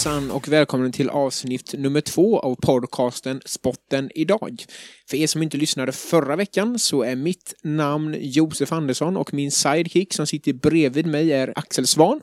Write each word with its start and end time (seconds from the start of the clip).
Hejsan 0.00 0.30
och 0.30 0.48
välkommen 0.48 0.92
till 0.92 1.10
avsnitt 1.10 1.74
nummer 1.78 2.00
två 2.00 2.40
av 2.40 2.54
podcasten 2.54 3.40
Spotten 3.44 4.10
idag. 4.14 4.64
För 5.10 5.16
er 5.16 5.26
som 5.26 5.42
inte 5.42 5.56
lyssnade 5.56 5.92
förra 5.92 6.36
veckan 6.36 6.78
så 6.78 7.02
är 7.02 7.16
mitt 7.16 7.54
namn 7.62 8.16
Josef 8.20 8.72
Andersson 8.72 9.16
och 9.16 9.34
min 9.34 9.50
sidekick 9.50 10.12
som 10.12 10.26
sitter 10.26 10.52
bredvid 10.52 11.06
mig 11.06 11.32
är 11.32 11.52
Axel 11.56 11.86
Svan. 11.86 12.20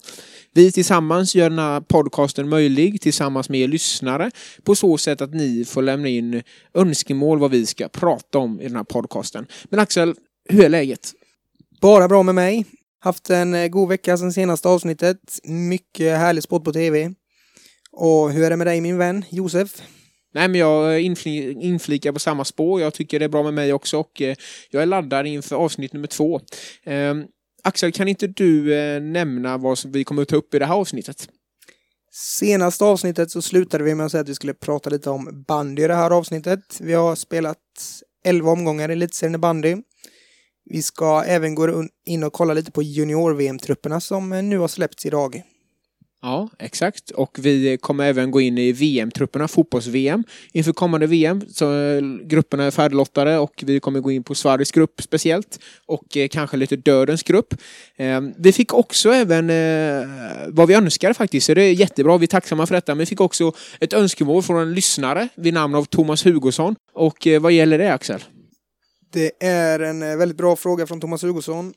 Vi 0.57 0.71
tillsammans 0.71 1.35
gör 1.35 1.49
den 1.49 1.59
här 1.59 1.81
podcasten 1.81 2.49
möjlig 2.49 3.01
tillsammans 3.01 3.49
med 3.49 3.59
er 3.59 3.67
lyssnare 3.67 4.31
på 4.63 4.75
så 4.75 4.97
sätt 4.97 5.21
att 5.21 5.33
ni 5.33 5.65
får 5.65 5.81
lämna 5.81 6.07
in 6.07 6.43
önskemål 6.73 7.39
vad 7.39 7.52
vi 7.52 7.65
ska 7.65 7.88
prata 7.88 8.38
om 8.38 8.62
i 8.62 8.63
den 8.63 8.75
här 8.75 8.84
podcasten. 8.84 9.48
Men 9.70 9.79
Axel, 9.79 10.15
hur 10.49 10.65
är 10.65 10.70
läget? 10.70 11.13
Bara 11.81 12.07
bra 12.07 12.23
med 12.23 12.35
mig. 12.35 12.65
Haft 12.99 13.29
en 13.29 13.53
eh, 13.53 13.67
god 13.67 13.89
vecka 13.89 14.17
sedan 14.17 14.34
senaste 14.34 14.67
avsnittet. 14.67 15.39
Mycket 15.43 16.17
härlig 16.17 16.43
sport 16.43 16.63
på 16.63 16.73
tv. 16.73 17.13
Och 17.91 18.31
hur 18.31 18.43
är 18.43 18.49
det 18.49 18.57
med 18.57 18.67
dig 18.67 18.81
min 18.81 18.98
vän 18.98 19.26
Josef? 19.29 19.81
Nej, 20.34 20.48
men 20.48 20.59
jag 20.59 21.01
infli 21.01 21.51
inflikar 21.51 22.12
på 22.12 22.20
samma 22.20 22.45
spår. 22.45 22.81
Jag 22.81 22.93
tycker 22.93 23.20
det 23.20 23.26
är 23.26 23.29
bra 23.29 23.43
med 23.43 23.53
mig 23.53 23.73
också 23.73 23.99
och 23.99 24.21
eh, 24.21 24.35
jag 24.70 24.81
är 24.81 24.85
laddad 24.85 25.27
inför 25.27 25.55
avsnitt 25.55 25.93
nummer 25.93 26.07
två. 26.07 26.41
Axel, 27.67 27.91
kan 27.91 28.07
inte 28.07 28.27
du 28.27 28.76
eh, 28.76 29.02
nämna 29.02 29.57
vad 29.57 29.77
vi 29.85 30.03
kommer 30.03 30.21
att 30.21 30.27
ta 30.27 30.35
upp 30.35 30.53
i 30.53 30.59
det 30.59 30.66
här 30.66 30.76
avsnittet? 30.76 31.30
Senaste 32.12 32.85
avsnittet 32.85 33.31
så 33.31 33.41
slutade 33.41 33.84
vi 33.84 33.95
med 33.95 34.05
att 34.05 34.12
säga 34.12 34.21
att 34.21 34.30
vi 34.30 34.35
skulle 34.35 34.53
prata 34.53 34.90
lite 34.90 35.09
om 35.09 35.43
bandy 35.48 35.84
i 35.84 35.88
det 35.88 35.95
här 35.95 36.12
avsnittet. 36.12 36.77
Vi 36.80 36.93
har 36.93 37.16
spelat 37.16 37.57
11 38.26 38.52
omgångar 38.52 38.90
i 38.90 38.93
elitserien 38.93 39.35
i 39.35 39.38
bandy. 39.38 39.77
Vi 40.65 40.82
ska 40.82 41.23
även 41.23 41.55
gå 41.55 41.85
in 42.05 42.23
och 42.23 42.34
kolla 42.34 42.54
lite 42.54 42.71
på 42.71 42.84
junior-VM-trupperna 42.84 43.99
som 43.99 44.34
eh, 44.34 44.43
nu 44.43 44.57
har 44.57 44.68
släppts 44.68 45.05
idag. 45.05 45.43
Ja, 46.27 46.49
exakt. 46.59 47.11
Och 47.11 47.37
vi 47.41 47.77
kommer 47.77 48.05
även 48.05 48.31
gå 48.31 48.41
in 48.41 48.57
i 48.57 48.71
VM-trupperna, 48.71 49.47
fotbolls-VM, 49.47 50.23
inför 50.53 50.73
kommande 50.73 51.07
VM. 51.07 51.41
Så 51.49 51.73
eh, 51.73 52.01
grupperna 52.23 52.63
är 52.63 52.71
färdiglottade 52.71 53.37
och 53.37 53.63
vi 53.67 53.79
kommer 53.79 53.99
gå 53.99 54.11
in 54.11 54.23
på 54.23 54.35
Sveriges 54.35 54.71
grupp 54.71 55.01
speciellt 55.01 55.59
och 55.85 56.17
eh, 56.17 56.27
kanske 56.27 56.57
lite 56.57 56.75
Dödens 56.75 57.23
grupp. 57.23 57.53
Eh, 57.95 58.21
vi 58.37 58.51
fick 58.51 58.73
också 58.73 59.09
även 59.09 59.49
eh, 59.49 60.07
vad 60.48 60.67
vi 60.67 60.73
önskade 60.73 61.13
faktiskt, 61.13 61.45
så 61.45 61.53
det 61.53 61.63
är 61.63 61.73
jättebra. 61.73 62.17
Vi 62.17 62.25
är 62.25 62.27
tacksamma 62.27 62.65
för 62.65 62.75
detta. 62.75 62.95
Men 62.95 62.99
vi 62.99 63.05
fick 63.05 63.21
också 63.21 63.51
ett 63.79 63.93
önskemål 63.93 64.44
från 64.44 64.61
en 64.61 64.73
lyssnare 64.73 65.29
vid 65.35 65.53
namn 65.53 65.75
av 65.75 65.85
Thomas 65.85 66.25
Hugosson. 66.25 66.75
Och 66.94 67.28
eh, 67.28 67.41
vad 67.41 67.51
gäller 67.51 67.78
det, 67.78 67.94
Axel? 67.94 68.23
Det 69.13 69.31
är 69.45 69.79
en 69.79 70.00
väldigt 70.00 70.38
bra 70.38 70.55
fråga 70.55 70.88
från 70.88 71.01
Thomas 71.01 71.23
Hugosson. 71.23 71.73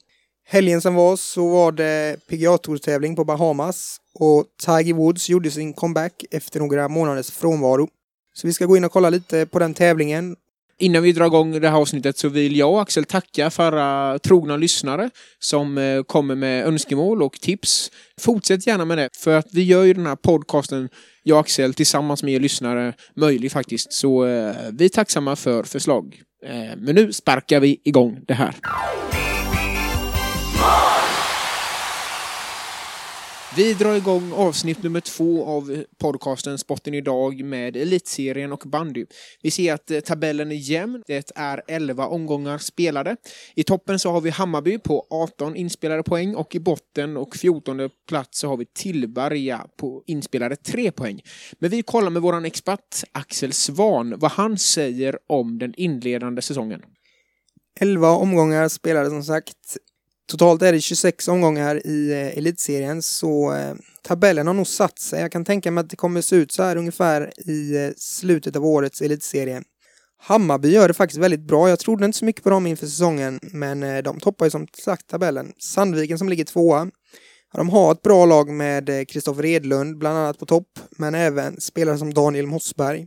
Helgen 0.53 0.81
som 0.81 0.95
var 0.95 1.17
så 1.17 1.49
var 1.49 1.73
det 1.73 2.17
PGA 2.29 2.59
Tour-tävling 2.59 3.17
på 3.17 3.25
Bahamas 3.25 3.97
och 4.15 4.45
Tiger 4.67 4.95
Woods 4.95 5.29
gjorde 5.29 5.51
sin 5.51 5.73
comeback 5.73 6.25
efter 6.31 6.61
några 6.61 6.89
månaders 6.89 7.31
frånvaro. 7.31 7.89
Så 8.35 8.47
vi 8.47 8.53
ska 8.53 8.67
gå 8.67 8.77
in 8.77 8.85
och 8.85 8.93
kolla 8.93 9.11
lite 9.11 9.47
på 9.47 9.59
den 9.59 9.75
tävlingen. 9.75 10.37
Innan 10.79 11.03
vi 11.03 11.13
drar 11.13 11.27
igång 11.27 11.61
det 11.61 11.69
här 11.69 11.77
avsnittet 11.77 12.19
så 12.19 12.29
vill 12.29 12.57
jag 12.57 12.73
och 12.73 12.83
Axel 12.83 13.05
tacka 13.05 13.51
för 13.51 13.73
alla 13.73 14.19
trogna 14.19 14.57
lyssnare 14.57 15.11
som 15.39 15.79
eh, 15.79 16.03
kommer 16.03 16.35
med 16.35 16.67
önskemål 16.67 17.23
och 17.23 17.41
tips. 17.41 17.91
Fortsätt 18.21 18.67
gärna 18.67 18.85
med 18.85 18.99
det, 18.99 19.09
för 19.17 19.37
att 19.37 19.49
vi 19.53 19.63
gör 19.63 19.85
ju 19.85 19.95
den 19.95 20.07
här 20.07 20.17
podcasten, 20.17 20.89
jag 21.23 21.35
och 21.35 21.41
Axel, 21.41 21.75
tillsammans 21.75 22.23
med 22.23 22.35
er 22.35 22.41
lyssnare 22.41 22.95
möjlig 23.17 23.53
faktiskt. 23.53 23.93
Så 23.93 24.27
eh, 24.27 24.55
vi 24.73 24.85
är 24.85 24.89
tacksamma 24.89 25.37
för 25.37 25.63
förslag. 25.63 26.21
Eh, 26.47 26.77
men 26.77 26.95
nu 26.95 27.13
sparkar 27.13 27.61
vi 27.61 27.81
igång 27.85 28.21
det 28.27 28.35
här. 28.35 28.55
Vi 33.57 33.75
drar 33.75 33.95
igång 33.95 34.33
avsnitt 34.33 34.83
nummer 34.83 35.01
två 35.01 35.45
av 35.45 35.85
podcasten 35.99 36.59
Spotten 36.59 36.95
idag 36.95 37.45
med 37.45 37.77
Elitserien 37.77 38.53
och 38.53 38.63
bandy. 38.67 39.07
Vi 39.43 39.51
ser 39.51 39.75
att 39.75 39.91
eh, 39.91 40.01
tabellen 40.01 40.53
är 40.53 40.57
jämn. 40.57 41.03
Det 41.07 41.33
är 41.37 41.63
11 41.69 42.07
omgångar 42.07 42.59
spelade. 42.59 43.17
I 43.55 43.65
toppen 43.65 43.99
så 43.99 44.11
har 44.11 44.21
vi 44.21 44.31
Hammarby 44.31 44.79
på 44.79 45.07
18 45.11 45.57
inspelade 45.57 46.03
poäng 46.03 46.35
och 46.35 46.55
i 46.55 46.61
botten 46.61 47.17
och 47.17 47.37
14 47.37 47.91
plats 48.09 48.39
så 48.39 48.49
har 48.49 48.57
vi 48.57 48.67
Tillberga 48.67 49.67
på 49.77 50.03
inspelade 50.07 50.57
3 50.57 50.93
poäng. 50.93 51.21
Men 51.59 51.71
vi 51.71 51.83
kollar 51.83 52.11
med 52.11 52.23
våran 52.23 52.45
expert 52.45 53.05
Axel 53.13 53.53
Svan 53.53 54.15
vad 54.19 54.31
han 54.31 54.59
säger 54.59 55.19
om 55.27 55.59
den 55.59 55.75
inledande 55.77 56.43
säsongen. 56.43 56.83
11 57.81 58.09
omgångar 58.11 58.69
spelade 58.69 59.11
som 59.11 59.23
sagt. 59.23 59.77
Totalt 60.31 60.63
är 60.63 60.73
det 60.73 60.81
26 60.81 61.29
omgångar 61.29 61.87
i 61.87 62.13
eh, 62.13 62.39
elitserien 62.39 63.03
så 63.03 63.53
eh, 63.55 63.75
tabellen 64.03 64.47
har 64.47 64.55
nog 64.55 64.67
satt 64.67 64.99
sig. 64.99 65.21
Jag 65.21 65.33
kan 65.33 65.45
tänka 65.45 65.71
mig 65.71 65.83
att 65.83 65.91
det 65.91 65.97
kommer 65.97 66.21
se 66.21 66.37
ut 66.37 66.53
så 66.53 66.63
här 66.63 66.77
ungefär 66.77 67.33
i 67.51 67.77
eh, 67.77 67.91
slutet 67.97 68.57
av 68.57 68.67
årets 68.67 69.01
elitserie. 69.01 69.63
Hammarby 70.19 70.71
gör 70.71 70.89
det 70.89 70.95
faktiskt 70.95 71.21
väldigt 71.21 71.41
bra. 71.41 71.69
Jag 71.69 71.79
trodde 71.79 72.05
inte 72.05 72.19
så 72.19 72.25
mycket 72.25 72.43
på 72.43 72.51
dem 72.51 72.67
inför 72.67 72.87
säsongen, 72.87 73.41
men 73.43 74.05
de 74.05 74.21
toppar 74.21 74.47
ju 74.47 74.51
som 74.51 74.67
sagt 74.85 75.07
tabellen. 75.07 75.53
Sandviken 75.59 76.19
som 76.19 76.29
ligger 76.29 76.45
tvåa. 76.45 76.91
De 77.55 77.69
har 77.69 77.93
ett 77.93 78.03
bra 78.03 78.27
lag 78.27 78.49
med 78.49 79.09
Kristoffer 79.09 79.45
Edlund 79.45 79.99
bland 79.99 80.19
annat 80.19 80.39
på 80.39 80.47
topp, 80.47 80.79
men 80.91 81.15
även 81.15 81.61
spelare 81.61 81.99
som 81.99 82.15
Daniel 82.15 82.47
Mossberg. 82.47 83.07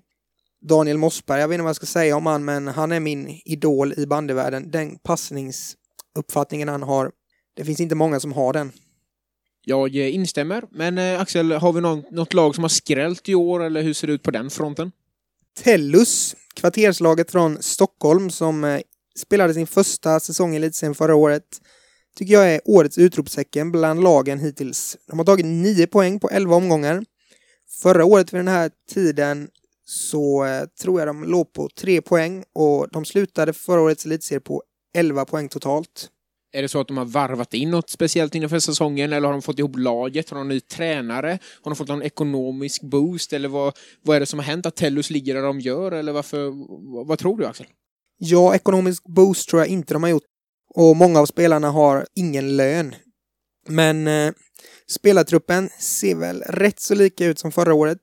Daniel 0.69 0.97
Mossberg, 0.97 1.41
jag 1.41 1.47
vet 1.47 1.55
inte 1.55 1.63
vad 1.63 1.69
jag 1.69 1.75
ska 1.75 1.85
säga 1.85 2.15
om 2.17 2.25
han, 2.25 2.45
men 2.45 2.67
han 2.67 2.91
är 2.91 2.99
min 2.99 3.41
idol 3.45 3.93
i 3.97 4.05
bandyvärlden. 4.05 4.71
Den 4.71 4.97
passnings 4.97 5.75
uppfattningen 6.15 6.67
han 6.67 6.83
har. 6.83 7.11
Det 7.53 7.65
finns 7.65 7.79
inte 7.79 7.95
många 7.95 8.19
som 8.19 8.33
har 8.33 8.53
den. 8.53 8.71
Jag 9.65 9.95
instämmer, 9.95 10.63
men 10.71 10.97
eh, 10.97 11.21
Axel, 11.21 11.51
har 11.51 11.73
vi 11.73 11.81
någon, 11.81 12.03
något 12.11 12.33
lag 12.33 12.55
som 12.55 12.63
har 12.63 12.69
skrällt 12.69 13.29
i 13.29 13.35
år 13.35 13.63
eller 13.63 13.81
hur 13.81 13.93
ser 13.93 14.07
det 14.07 14.13
ut 14.13 14.23
på 14.23 14.31
den 14.31 14.49
fronten? 14.49 14.91
Tellus, 15.63 16.35
kvarterslaget 16.53 17.31
från 17.31 17.61
Stockholm 17.61 18.29
som 18.29 18.63
eh, 18.63 18.81
spelade 19.15 19.53
sin 19.53 19.67
första 19.67 20.19
säsong 20.19 20.53
i 20.53 20.55
elitserien 20.55 20.95
förra 20.95 21.15
året, 21.15 21.61
tycker 22.15 22.33
jag 22.33 22.53
är 22.53 22.61
årets 22.65 22.97
utropstecken 22.97 23.71
bland 23.71 24.03
lagen 24.03 24.39
hittills. 24.39 24.97
De 25.07 25.19
har 25.19 25.25
tagit 25.25 25.45
nio 25.45 25.87
poäng 25.87 26.19
på 26.19 26.29
elva 26.29 26.55
omgångar. 26.55 27.05
Förra 27.81 28.05
året 28.05 28.33
vid 28.33 28.39
den 28.39 28.47
här 28.47 28.71
tiden 28.93 29.49
så 29.85 30.45
eh, 30.45 30.65
tror 30.81 30.99
jag 30.99 31.07
de 31.07 31.23
låg 31.23 31.53
på 31.53 31.69
tre 31.79 32.01
poäng 32.01 32.43
och 32.53 32.87
de 32.91 33.05
slutade 33.05 33.53
förra 33.53 33.81
årets 33.81 34.05
elitserie 34.05 34.39
på 34.39 34.63
11 34.93 35.25
poäng 35.25 35.49
totalt. 35.49 36.09
Är 36.55 36.61
det 36.61 36.67
så 36.67 36.79
att 36.79 36.87
de 36.87 36.97
har 36.97 37.05
varvat 37.05 37.53
in 37.53 37.71
något 37.71 37.89
speciellt 37.89 38.35
inför 38.35 38.59
säsongen 38.59 39.13
eller 39.13 39.27
har 39.27 39.33
de 39.33 39.41
fått 39.41 39.59
ihop 39.59 39.77
laget? 39.77 40.29
Har 40.29 40.37
de 40.37 40.47
ny 40.47 40.59
tränare? 40.59 41.39
Har 41.61 41.71
de 41.71 41.75
fått 41.75 41.87
någon 41.87 42.03
ekonomisk 42.03 42.81
boost? 42.81 43.33
Eller 43.33 43.49
vad, 43.49 43.77
vad 44.01 44.15
är 44.15 44.19
det 44.19 44.25
som 44.25 44.39
har 44.39 44.45
hänt 44.45 44.65
att 44.65 44.75
Tellus 44.75 45.09
ligger 45.09 45.33
där 45.35 45.41
de 45.41 45.59
gör? 45.59 45.91
Eller 45.91 46.11
varför, 46.11 46.51
vad 47.05 47.19
tror 47.19 47.37
du 47.37 47.45
Axel? 47.45 47.67
Ja, 48.17 48.55
ekonomisk 48.55 49.03
boost 49.03 49.49
tror 49.49 49.61
jag 49.61 49.69
inte 49.69 49.93
de 49.93 50.03
har 50.03 50.09
gjort. 50.09 50.23
Och 50.75 50.95
många 50.95 51.19
av 51.19 51.25
spelarna 51.25 51.69
har 51.69 52.05
ingen 52.15 52.57
lön. 52.57 52.95
Men 53.67 54.07
eh, 54.07 54.33
spelartruppen 54.87 55.69
ser 55.79 56.15
väl 56.15 56.41
rätt 56.41 56.79
så 56.79 56.95
lika 56.95 57.25
ut 57.25 57.39
som 57.39 57.51
förra 57.51 57.73
året. 57.73 57.99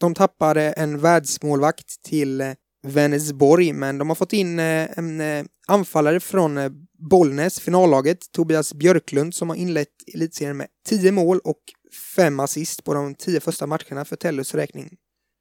De 0.00 0.14
tappade 0.14 0.72
en 0.72 1.00
världsmålvakt 1.00 2.02
till 2.02 2.40
eh, 2.40 2.52
Vänersborg, 2.84 3.72
men 3.72 3.98
de 3.98 4.08
har 4.08 4.14
fått 4.14 4.32
in 4.32 4.58
eh, 4.58 4.98
en 4.98 5.20
eh, 5.20 5.44
anfallare 5.66 6.20
från 6.20 6.58
eh, 6.58 6.70
Bollnäs, 7.10 7.60
finallaget, 7.60 8.32
Tobias 8.32 8.74
Björklund, 8.74 9.34
som 9.34 9.48
har 9.48 9.56
inlett 9.56 9.88
elitserien 10.14 10.56
med 10.56 10.66
10 10.86 11.12
mål 11.12 11.40
och 11.44 11.60
5 12.16 12.40
assist 12.40 12.84
på 12.84 12.94
de 12.94 13.14
10 13.14 13.40
första 13.40 13.66
matcherna 13.66 14.04
för 14.04 14.16
Tellus 14.16 14.54
räkning. 14.54 14.96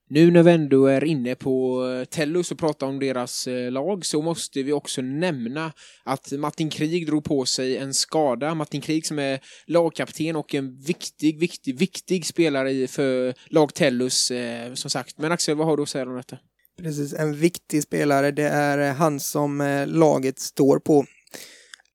Nu 0.10 0.32
när 0.32 0.44
vi 0.44 0.52
ändå 0.52 0.86
är 0.86 1.04
inne 1.04 1.36
på 1.36 1.82
Tellus 2.10 2.52
och 2.52 2.58
pratar 2.58 2.88
om 2.88 3.00
deras 3.00 3.48
lag 3.72 4.06
så 4.06 4.22
måste 4.22 4.64
vi 4.64 4.72
också 4.72 5.02
nämna 5.02 5.74
att 6.04 6.32
Martin 6.32 6.70
Krig 6.70 7.08
drog 7.08 7.24
på 7.24 7.46
sig 7.46 7.78
en 7.78 7.94
skada. 7.94 8.56
Martin 8.56 8.82
Krig 8.82 9.06
som 9.06 9.20
är 9.20 9.40
lagkapten 9.68 10.36
och 10.36 10.56
en 10.56 10.76
viktig, 10.78 11.40
viktig, 11.40 11.80
viktig 11.80 12.26
spelare 12.26 12.88
för 12.88 13.34
lag 13.48 13.74
Tellus 13.74 14.32
som 14.74 14.90
sagt. 14.90 15.18
Men 15.18 15.32
Axel, 15.32 15.56
vad 15.56 15.68
har 15.68 15.78
du 15.78 15.84
att 15.84 15.90
säga 15.90 16.06
om 16.06 16.16
detta? 16.16 16.38
Precis, 16.84 17.14
en 17.14 17.36
viktig 17.36 17.84
spelare. 17.84 18.32
Det 18.32 18.48
är 18.48 18.78
eh, 18.78 18.96
han 18.96 19.20
som 19.20 19.62
eh, 19.62 19.88
laget 19.88 20.40
står 20.40 20.80
på. 20.80 21.06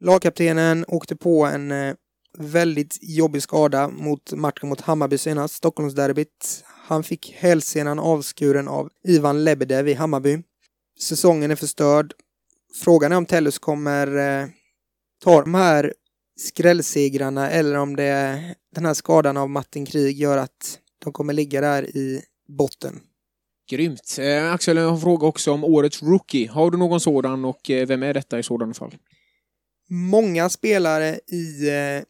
Lagkaptenen 0.01 0.85
åkte 0.89 1.17
på 1.17 1.45
en 1.45 1.71
eh, 1.73 1.95
väldigt 2.39 2.99
jobbig 3.03 3.43
skada 3.43 3.89
mot 3.89 4.33
matchen 4.33 4.69
mot 4.69 4.81
Hammarby 4.81 5.19
senast, 5.19 5.55
Stockholmsderbyt. 5.55 6.65
Han 6.65 7.03
fick 7.03 7.35
hälsenan 7.39 7.99
avskuren 7.99 8.69
av 8.69 8.91
Ivan 9.05 9.45
Lebedev 9.45 9.89
i 9.89 9.95
Hammarby. 9.95 10.43
Säsongen 11.01 11.51
är 11.51 11.57
förstörd. 11.57 12.13
Frågan 12.85 13.13
är 13.13 13.17
om 13.17 13.27
Tellus 13.27 13.59
kommer 13.59 14.17
eh, 14.17 14.49
ta 15.25 15.41
de 15.41 15.55
här 15.55 15.95
skrällsegrarna 16.37 17.51
eller 17.51 17.79
om 17.79 17.97
det 17.97 18.41
den 18.75 18.87
här 18.87 18.95
skadan 18.95 19.37
av 19.37 19.51
Martin 19.51 19.87
Krig 19.87 20.17
gör 20.17 20.39
att 20.39 20.79
de 21.05 21.13
kommer 21.13 21.33
ligga 21.33 21.61
där 21.61 21.97
i 21.97 22.23
botten. 22.49 23.01
Grymt. 23.71 24.17
Eh, 24.19 24.53
Axel, 24.53 24.77
jag 24.77 24.85
har 24.85 24.93
en 24.93 25.01
fråga 25.01 25.27
också 25.27 25.53
om 25.53 25.65
årets 25.65 26.03
rookie. 26.03 26.49
Har 26.49 26.71
du 26.71 26.79
någon 26.79 27.01
sådan 27.01 27.45
och 27.45 27.71
eh, 27.71 27.87
vem 27.87 28.03
är 28.03 28.15
detta 28.15 28.39
i 28.39 28.43
sådana 28.43 28.75
fall? 28.75 28.97
Många 29.91 30.49
spelare 30.49 31.21
i 31.27 31.69
eh, 31.69 32.03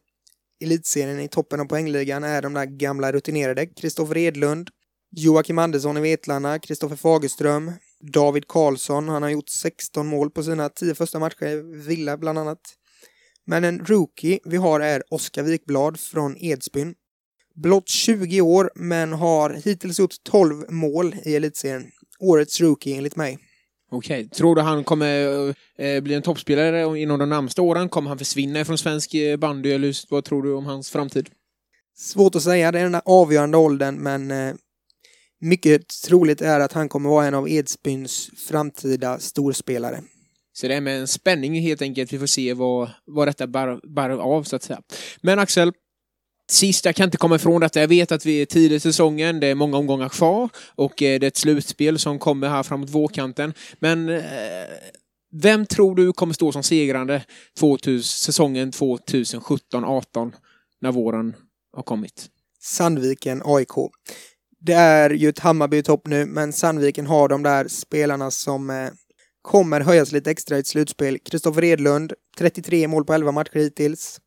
elitserien 0.65 1.19
i 1.19 1.27
toppen 1.27 1.59
av 1.59 1.65
poängligan 1.65 2.23
är 2.23 2.41
de 2.41 2.53
där 2.53 2.65
gamla 2.65 3.11
rutinerade. 3.11 3.65
Kristoffer 3.65 4.17
Edlund, 4.17 4.69
Joakim 5.15 5.57
Andersson 5.57 5.97
i 5.97 6.01
Vetlanda, 6.01 6.59
Kristoffer 6.59 6.95
Fagerström, 6.95 7.71
David 8.13 8.47
Karlsson, 8.47 9.09
han 9.09 9.23
har 9.23 9.29
gjort 9.29 9.49
16 9.49 10.07
mål 10.07 10.31
på 10.31 10.43
sina 10.43 10.69
10 10.69 10.95
första 10.95 11.19
matcher, 11.19 11.45
i 11.45 11.61
Villa 11.87 12.17
bland 12.17 12.39
annat. 12.39 12.61
Men 13.45 13.63
en 13.63 13.79
rookie 13.79 14.39
vi 14.45 14.57
har 14.57 14.79
är 14.79 15.03
Oskar 15.09 15.43
Wikblad 15.43 15.99
från 15.99 16.37
Edsbyn. 16.37 16.95
Blott 17.63 17.89
20 17.89 18.41
år, 18.41 18.71
men 18.75 19.13
har 19.13 19.49
hittills 19.49 19.99
gjort 19.99 20.23
12 20.23 20.71
mål 20.71 21.15
i 21.25 21.35
elitserien. 21.35 21.91
Årets 22.19 22.61
rookie 22.61 22.97
enligt 22.97 23.15
mig. 23.15 23.37
Okej, 23.91 24.25
okay. 24.25 24.29
tror 24.29 24.55
du 24.55 24.61
han 24.61 24.83
kommer 24.83 25.47
eh, 25.77 26.01
bli 26.01 26.13
en 26.13 26.21
toppspelare 26.21 26.99
inom 26.99 27.19
de 27.19 27.29
närmaste 27.29 27.61
åren? 27.61 27.89
Kommer 27.89 28.09
han 28.09 28.17
försvinna 28.17 28.65
från 28.65 28.77
svensk 28.77 29.13
eh, 29.13 29.37
bandy 29.37 29.71
eller 29.71 29.95
vad 30.09 30.25
tror 30.25 30.43
du 30.43 30.53
om 30.53 30.65
hans 30.65 30.89
framtid? 30.89 31.29
Svårt 31.97 32.35
att 32.35 32.43
säga, 32.43 32.71
det 32.71 32.79
är 32.79 32.83
den 32.83 32.91
där 32.91 33.01
avgörande 33.05 33.57
åldern, 33.57 33.95
men 33.95 34.31
eh, 34.31 34.55
mycket 35.41 35.87
troligt 36.07 36.41
är 36.41 36.59
att 36.59 36.73
han 36.73 36.89
kommer 36.89 37.09
vara 37.09 37.25
en 37.25 37.33
av 37.33 37.49
Edsbyns 37.49 38.29
framtida 38.47 39.19
storspelare. 39.19 40.01
Så 40.53 40.67
det 40.67 40.75
är 40.75 40.81
med 40.81 40.99
en 40.99 41.07
spänning 41.07 41.61
helt 41.61 41.81
enkelt. 41.81 42.13
Vi 42.13 42.19
får 42.19 42.25
se 42.25 42.53
vad, 42.53 42.89
vad 43.05 43.27
detta 43.27 43.47
bär, 43.47 43.95
bär 43.95 44.09
av 44.09 44.43
så 44.43 44.55
att 44.55 44.63
säga. 44.63 44.81
Men 45.21 45.39
Axel, 45.39 45.71
Sist, 46.49 46.85
jag 46.85 46.95
kan 46.95 47.05
inte 47.05 47.17
komma 47.17 47.35
ifrån 47.35 47.61
detta. 47.61 47.79
Jag 47.79 47.87
vet 47.87 48.11
att 48.11 48.25
vi 48.25 48.41
är 48.41 48.45
tidigt 48.45 48.77
i 48.77 48.79
säsongen, 48.79 49.39
det 49.39 49.47
är 49.47 49.55
många 49.55 49.77
omgångar 49.77 50.09
kvar 50.09 50.49
och 50.75 51.03
eh, 51.03 51.19
det 51.19 51.25
är 51.25 51.27
ett 51.27 51.37
slutspel 51.37 51.99
som 51.99 52.19
kommer 52.19 52.49
här 52.49 52.63
framåt 52.63 52.89
vårkanten. 52.89 53.53
Men 53.79 54.09
eh, 54.09 54.23
vem 55.31 55.65
tror 55.65 55.95
du 55.95 56.13
kommer 56.13 56.33
stå 56.33 56.51
som 56.51 56.63
segrande 56.63 57.23
2000, 57.59 58.03
säsongen 58.03 58.71
2017-18 58.71 60.31
när 60.81 60.91
våren 60.91 61.35
har 61.75 61.83
kommit? 61.83 62.27
Sandviken 62.61 63.41
AIK. 63.45 63.91
Det 64.59 64.73
är 64.73 65.09
ju 65.09 65.29
ett 65.29 65.39
Hammarby 65.39 65.77
i 65.77 65.83
topp 65.83 66.07
nu, 66.07 66.25
men 66.25 66.53
Sandviken 66.53 67.07
har 67.07 67.27
de 67.27 67.43
där 67.43 67.67
spelarna 67.67 68.31
som 68.31 68.69
eh, 68.69 68.89
kommer 69.41 69.81
höjas 69.81 70.11
lite 70.11 70.31
extra 70.31 70.57
i 70.57 70.59
ett 70.59 70.67
slutspel. 70.67 71.19
Kristoffer 71.19 71.63
Edlund, 71.63 72.13
33 72.37 72.87
mål 72.87 73.05
på 73.05 73.13
11 73.13 73.31
matcher 73.31 73.55
hittills. 73.59 74.19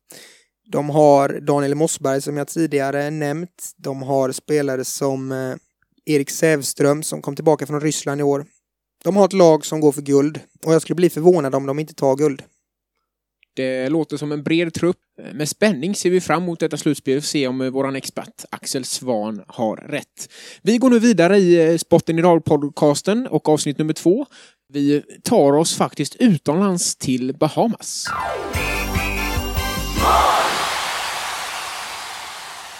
De 0.65 0.89
har 0.89 1.39
Daniel 1.39 1.75
Mossberg 1.75 2.21
som 2.21 2.37
jag 2.37 2.47
tidigare 2.47 3.09
nämnt. 3.09 3.71
De 3.77 4.01
har 4.01 4.31
spelare 4.31 4.85
som 4.85 5.31
eh, 5.31 5.55
Erik 6.05 6.29
Sävström 6.29 7.03
som 7.03 7.21
kom 7.21 7.35
tillbaka 7.35 7.65
från 7.65 7.81
Ryssland 7.81 8.21
i 8.21 8.23
år. 8.23 8.45
De 9.03 9.15
har 9.15 9.25
ett 9.25 9.33
lag 9.33 9.65
som 9.65 9.79
går 9.81 9.91
för 9.91 10.01
guld 10.01 10.39
och 10.65 10.73
jag 10.73 10.81
skulle 10.81 10.95
bli 10.95 11.09
förvånad 11.09 11.55
om 11.55 11.65
de 11.65 11.79
inte 11.79 11.93
tar 11.93 12.15
guld. 12.15 12.43
Det 13.55 13.89
låter 13.89 14.17
som 14.17 14.31
en 14.31 14.43
bred 14.43 14.73
trupp. 14.73 14.97
Med 15.33 15.49
spänning 15.49 15.95
ser 15.95 16.09
vi 16.09 16.21
fram 16.21 16.43
emot 16.43 16.59
detta 16.59 16.77
slutspel 16.77 17.17
och 17.17 17.23
se 17.23 17.47
om 17.47 17.61
eh, 17.61 17.69
vår 17.69 17.95
expert 17.95 18.45
Axel 18.49 18.85
Svan 18.85 19.43
har 19.47 19.75
rätt. 19.75 20.29
Vi 20.61 20.77
går 20.77 20.89
nu 20.89 20.99
vidare 20.99 21.37
i 21.37 21.71
eh, 21.71 21.77
Spotten 21.77 22.19
idag-podcasten 22.19 23.27
och 23.27 23.49
avsnitt 23.49 23.77
nummer 23.77 23.93
två. 23.93 24.25
Vi 24.73 25.03
tar 25.23 25.53
oss 25.53 25.75
faktiskt 25.75 26.15
utomlands 26.15 26.95
till 26.95 27.33
Bahamas. 27.33 28.05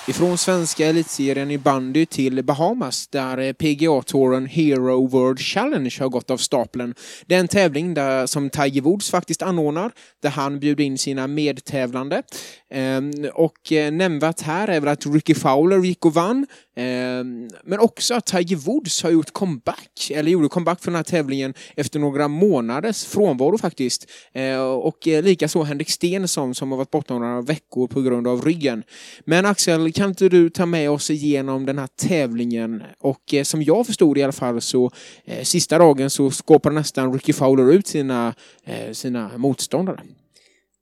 Ifrån 0.07 0.37
svenska 0.37 0.87
elitserien 0.87 1.51
i 1.51 1.57
bandy 1.57 2.05
till 2.05 2.43
Bahamas 2.43 3.07
där 3.07 3.37
eh, 3.37 3.53
PGA-touren 3.53 4.45
Hero 4.45 5.07
World 5.07 5.39
Challenge 5.39 5.97
har 5.99 6.09
gått 6.09 6.29
av 6.29 6.37
stapeln. 6.37 6.95
Det 7.25 7.35
är 7.35 7.39
en 7.39 7.47
tävling 7.47 7.93
där, 7.93 8.25
som 8.25 8.49
Tiger 8.49 8.81
Woods 8.81 9.11
faktiskt 9.11 9.41
anordnar, 9.41 9.91
där 10.21 10.29
han 10.29 10.59
bjuder 10.59 10.83
in 10.83 10.97
sina 10.97 11.27
medtävlande. 11.27 12.23
Ehm, 12.69 13.11
och 13.33 13.71
eh, 13.71 13.91
nämnvärt 13.91 14.41
här 14.41 14.67
är 14.67 14.79
väl 14.79 14.89
att 14.89 15.05
Ricky 15.05 15.33
Fowler 15.35 15.79
gick 15.79 16.05
och 16.05 16.13
vann, 16.13 16.47
ehm, 16.75 17.47
men 17.63 17.79
också 17.79 18.13
att 18.13 18.25
Tiger 18.25 18.55
Woods 18.55 19.03
har 19.03 19.09
gjort 19.09 19.31
comeback, 19.31 20.11
eller 20.11 20.31
gjorde 20.31 20.49
comeback 20.49 20.79
för 20.79 20.91
den 20.91 20.95
här 20.95 21.03
tävlingen 21.03 21.53
efter 21.75 21.99
några 21.99 22.27
månaders 22.27 23.05
frånvaro 23.05 23.57
faktiskt. 23.57 24.11
Ehm, 24.33 24.61
och 24.61 25.07
eh, 25.07 25.23
likaså 25.23 25.63
Henrik 25.63 25.89
Stensson 25.89 26.55
som 26.55 26.71
har 26.71 26.77
varit 26.77 26.91
borta 26.91 27.19
några 27.19 27.41
veckor 27.41 27.87
på 27.87 28.01
grund 28.01 28.27
av 28.27 28.45
ryggen. 28.45 28.83
Men 29.25 29.45
Axel, 29.45 29.92
kan 29.93 30.09
inte 30.09 30.29
du 30.29 30.49
ta 30.49 30.65
med 30.65 30.89
oss 30.89 31.09
igenom 31.09 31.65
den 31.65 31.79
här 31.79 31.87
tävlingen? 31.87 32.83
Och 32.99 33.33
eh, 33.33 33.43
som 33.43 33.63
jag 33.63 33.85
förstod 33.85 34.17
i 34.17 34.23
alla 34.23 34.31
fall 34.31 34.61
så 34.61 34.91
eh, 35.25 35.43
sista 35.43 35.77
dagen 35.77 36.09
så 36.09 36.31
skåpade 36.31 36.75
nästan 36.75 37.13
Ricky 37.13 37.33
Fowler 37.33 37.73
ut 37.73 37.87
sina, 37.87 38.35
eh, 38.65 38.91
sina 38.91 39.37
motståndare. 39.37 39.99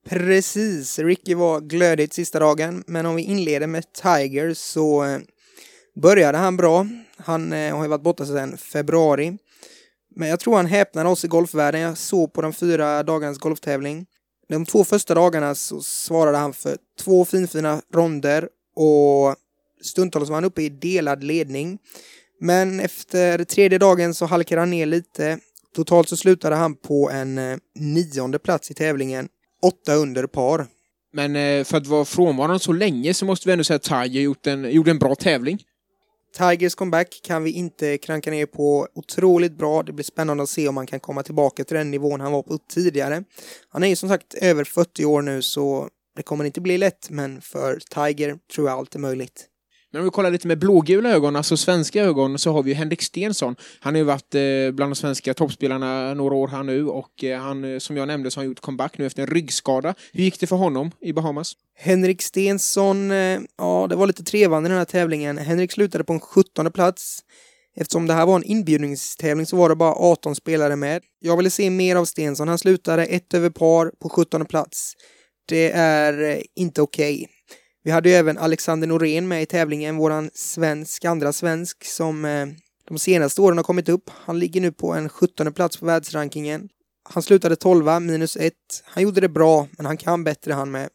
Precis, 0.09 0.99
Ricky 0.99 1.33
var 1.35 1.61
glödigt 1.61 2.13
sista 2.13 2.39
dagen, 2.39 2.83
men 2.87 3.05
om 3.05 3.15
vi 3.15 3.21
inleder 3.21 3.67
med 3.67 3.93
Tiger 3.93 4.53
så 4.53 5.03
eh, 5.03 5.19
började 5.95 6.37
han 6.37 6.57
bra. 6.57 6.87
Han 7.17 7.53
eh, 7.53 7.75
har 7.75 7.83
ju 7.83 7.89
varit 7.89 8.03
borta 8.03 8.25
sedan 8.25 8.57
februari. 8.57 9.37
Men 10.15 10.29
jag 10.29 10.39
tror 10.39 10.55
han 10.55 10.65
häpnade 10.65 11.09
oss 11.09 11.25
i 11.25 11.27
golfvärlden. 11.27 11.81
Jag 11.81 11.97
såg 11.97 12.33
på 12.33 12.41
de 12.41 12.53
fyra 12.53 13.03
dagarnas 13.03 13.37
golftävling. 13.37 14.05
De 14.47 14.65
två 14.65 14.83
första 14.83 15.13
dagarna 15.13 15.55
så 15.55 15.81
svarade 15.81 16.37
han 16.37 16.53
för 16.53 16.77
två 16.99 17.25
finfina 17.25 17.81
ronder 17.93 18.49
och 18.81 19.35
stundtals 19.81 20.29
var 20.29 20.35
han 20.37 20.45
uppe 20.45 20.61
i 20.61 20.69
delad 20.69 21.23
ledning. 21.23 21.79
Men 22.39 22.79
efter 22.79 23.43
tredje 23.43 23.77
dagen 23.77 24.13
så 24.13 24.25
halkade 24.25 24.61
han 24.61 24.69
ner 24.69 24.85
lite. 24.85 25.39
Totalt 25.75 26.09
så 26.09 26.17
slutade 26.17 26.55
han 26.55 26.75
på 26.75 27.09
en 27.09 27.37
eh, 27.37 27.57
nionde 27.75 28.39
plats 28.39 28.71
i 28.71 28.73
tävlingen 28.73 29.27
åtta 29.61 29.93
under 29.93 30.27
par. 30.27 30.67
Men 31.13 31.35
eh, 31.35 31.63
för 31.63 31.77
att 31.77 31.87
vara 31.87 32.05
frånvarande 32.05 32.59
så 32.59 32.71
länge 32.71 33.13
så 33.13 33.25
måste 33.25 33.49
vi 33.49 33.51
ändå 33.51 33.63
säga 33.63 33.75
att 33.75 33.83
Tiger 33.83 34.21
gjort 34.21 34.47
en, 34.47 34.71
gjorde 34.71 34.91
en 34.91 34.99
bra 34.99 35.15
tävling. 35.15 35.59
Tigers 36.37 36.75
comeback 36.75 37.21
kan 37.23 37.43
vi 37.43 37.51
inte 37.51 37.97
kranka 37.97 38.31
ner 38.31 38.45
på 38.45 38.87
otroligt 38.95 39.57
bra. 39.57 39.83
Det 39.83 39.93
blir 39.93 40.03
spännande 40.03 40.43
att 40.43 40.49
se 40.49 40.67
om 40.67 40.77
han 40.77 40.87
kan 40.87 40.99
komma 40.99 41.23
tillbaka 41.23 41.63
till 41.63 41.77
den 41.77 41.91
nivån 41.91 42.21
han 42.21 42.31
var 42.31 42.43
på 42.43 42.57
tidigare. 42.57 43.23
Han 43.69 43.83
är 43.83 43.87
ju 43.87 43.95
som 43.95 44.09
sagt 44.09 44.33
över 44.33 44.63
40 44.63 45.05
år 45.05 45.21
nu 45.21 45.41
så 45.41 45.89
det 46.15 46.23
kommer 46.23 46.45
inte 46.45 46.61
bli 46.61 46.77
lätt, 46.77 47.09
men 47.09 47.41
för 47.41 47.79
Tiger 47.89 48.37
tror 48.55 48.69
jag 48.69 48.77
allt 48.77 48.95
är 48.95 48.99
möjligt. 48.99 49.47
Men 49.93 50.01
om 50.01 50.05
vi 50.05 50.11
kollar 50.11 50.31
lite 50.31 50.47
med 50.47 50.59
blågula 50.59 51.09
ögon, 51.09 51.35
alltså 51.35 51.57
svenska 51.57 52.03
ögon, 52.03 52.39
så 52.39 52.51
har 52.51 52.63
vi 52.63 52.73
Henrik 52.73 53.01
Stensson. 53.01 53.55
Han 53.79 53.93
har 53.93 53.97
ju 53.97 54.03
varit 54.03 54.35
eh, 54.35 54.71
bland 54.71 54.91
de 54.91 54.95
svenska 54.95 55.33
toppspelarna 55.33 56.13
några 56.13 56.35
år 56.35 56.47
här 56.47 56.63
nu 56.63 56.87
och 56.87 57.23
eh, 57.23 57.39
han, 57.39 57.63
eh, 57.73 57.79
som 57.79 57.97
jag 57.97 58.07
nämnde, 58.07 58.31
så 58.31 58.39
har 58.39 58.43
han 58.43 58.49
gjort 58.49 58.59
comeback 58.59 58.97
nu 58.97 59.05
efter 59.05 59.21
en 59.21 59.27
ryggskada. 59.27 59.93
Hur 60.13 60.23
gick 60.23 60.39
det 60.39 60.47
för 60.47 60.55
honom 60.55 60.91
i 61.01 61.13
Bahamas? 61.13 61.53
Henrik 61.75 62.21
Stensson, 62.21 63.11
ja, 63.57 63.87
det 63.89 63.95
var 63.95 64.07
lite 64.07 64.23
trevande 64.23 64.69
den 64.69 64.77
här 64.77 64.85
tävlingen. 64.85 65.37
Henrik 65.37 65.71
slutade 65.71 66.03
på 66.03 66.13
en 66.13 66.19
17 66.19 66.71
plats. 66.71 67.19
Eftersom 67.75 68.07
det 68.07 68.13
här 68.13 68.25
var 68.25 68.35
en 68.35 68.43
inbjudningstävling 68.43 69.45
så 69.45 69.57
var 69.57 69.69
det 69.69 69.75
bara 69.75 69.93
18 69.93 70.35
spelare 70.35 70.75
med. 70.75 71.01
Jag 71.19 71.37
ville 71.37 71.49
se 71.49 71.69
mer 71.69 71.95
av 71.95 72.05
Stensson. 72.05 72.47
Han 72.47 72.57
slutade 72.57 73.05
ett 73.05 73.33
över 73.33 73.49
par 73.49 73.91
på 74.01 74.09
17 74.09 74.45
plats. 74.45 74.93
Det 75.51 75.71
är 75.71 76.23
eh, 76.23 76.41
inte 76.55 76.81
okej. 76.81 77.15
Okay. 77.15 77.27
Vi 77.83 77.91
hade 77.91 78.09
ju 78.09 78.15
även 78.15 78.37
Alexander 78.37 78.87
Norén 78.87 79.27
med 79.27 79.41
i 79.41 79.45
tävlingen, 79.45 79.97
våran 79.97 80.29
svensk, 80.33 81.05
andra 81.05 81.33
svensk 81.33 81.85
som 81.85 82.25
eh, 82.25 82.47
de 82.87 82.99
senaste 82.99 83.41
åren 83.41 83.57
har 83.57 83.63
kommit 83.63 83.89
upp. 83.89 84.09
Han 84.13 84.39
ligger 84.39 84.61
nu 84.61 84.71
på 84.71 84.93
en 84.93 85.09
17 85.09 85.53
plats 85.53 85.77
på 85.77 85.85
världsrankingen. 85.85 86.69
Han 87.09 87.23
slutade 87.23 87.55
12 87.55 88.01
minus 88.01 88.37
1. 88.37 88.53
Han 88.85 89.03
gjorde 89.03 89.21
det 89.21 89.29
bra, 89.29 89.67
men 89.77 89.85
han 89.85 89.97
kan 89.97 90.23
bättre 90.23 90.53
han 90.53 90.71
med. 90.71 90.89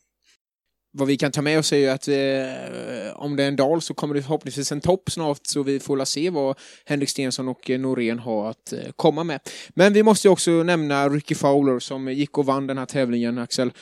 Vad 0.98 1.08
vi 1.08 1.16
kan 1.16 1.32
ta 1.32 1.42
med 1.42 1.58
oss 1.58 1.72
är 1.72 1.76
ju 1.76 1.88
att 1.88 2.08
eh, 2.08 3.22
om 3.22 3.36
det 3.36 3.44
är 3.44 3.48
en 3.48 3.56
dal 3.56 3.82
så 3.82 3.94
kommer 3.94 4.14
det 4.14 4.22
förhoppningsvis 4.22 4.72
en 4.72 4.80
topp 4.80 5.10
snart 5.10 5.40
så 5.42 5.62
vi 5.62 5.80
får 5.80 6.04
se 6.04 6.30
vad 6.30 6.58
Henrik 6.84 7.08
Stensson 7.08 7.48
och 7.48 7.70
eh, 7.70 7.80
Norén 7.80 8.18
har 8.18 8.50
att 8.50 8.72
eh, 8.72 8.78
komma 8.96 9.24
med. 9.24 9.40
Men 9.68 9.92
vi 9.92 10.02
måste 10.02 10.28
också 10.28 10.50
nämna 10.50 11.08
Ricky 11.08 11.34
Fowler 11.34 11.78
som 11.78 12.08
gick 12.08 12.38
och 12.38 12.46
vann 12.46 12.66
den 12.66 12.78
här 12.78 12.86
tävlingen, 12.86 13.38
Axel 13.38 13.72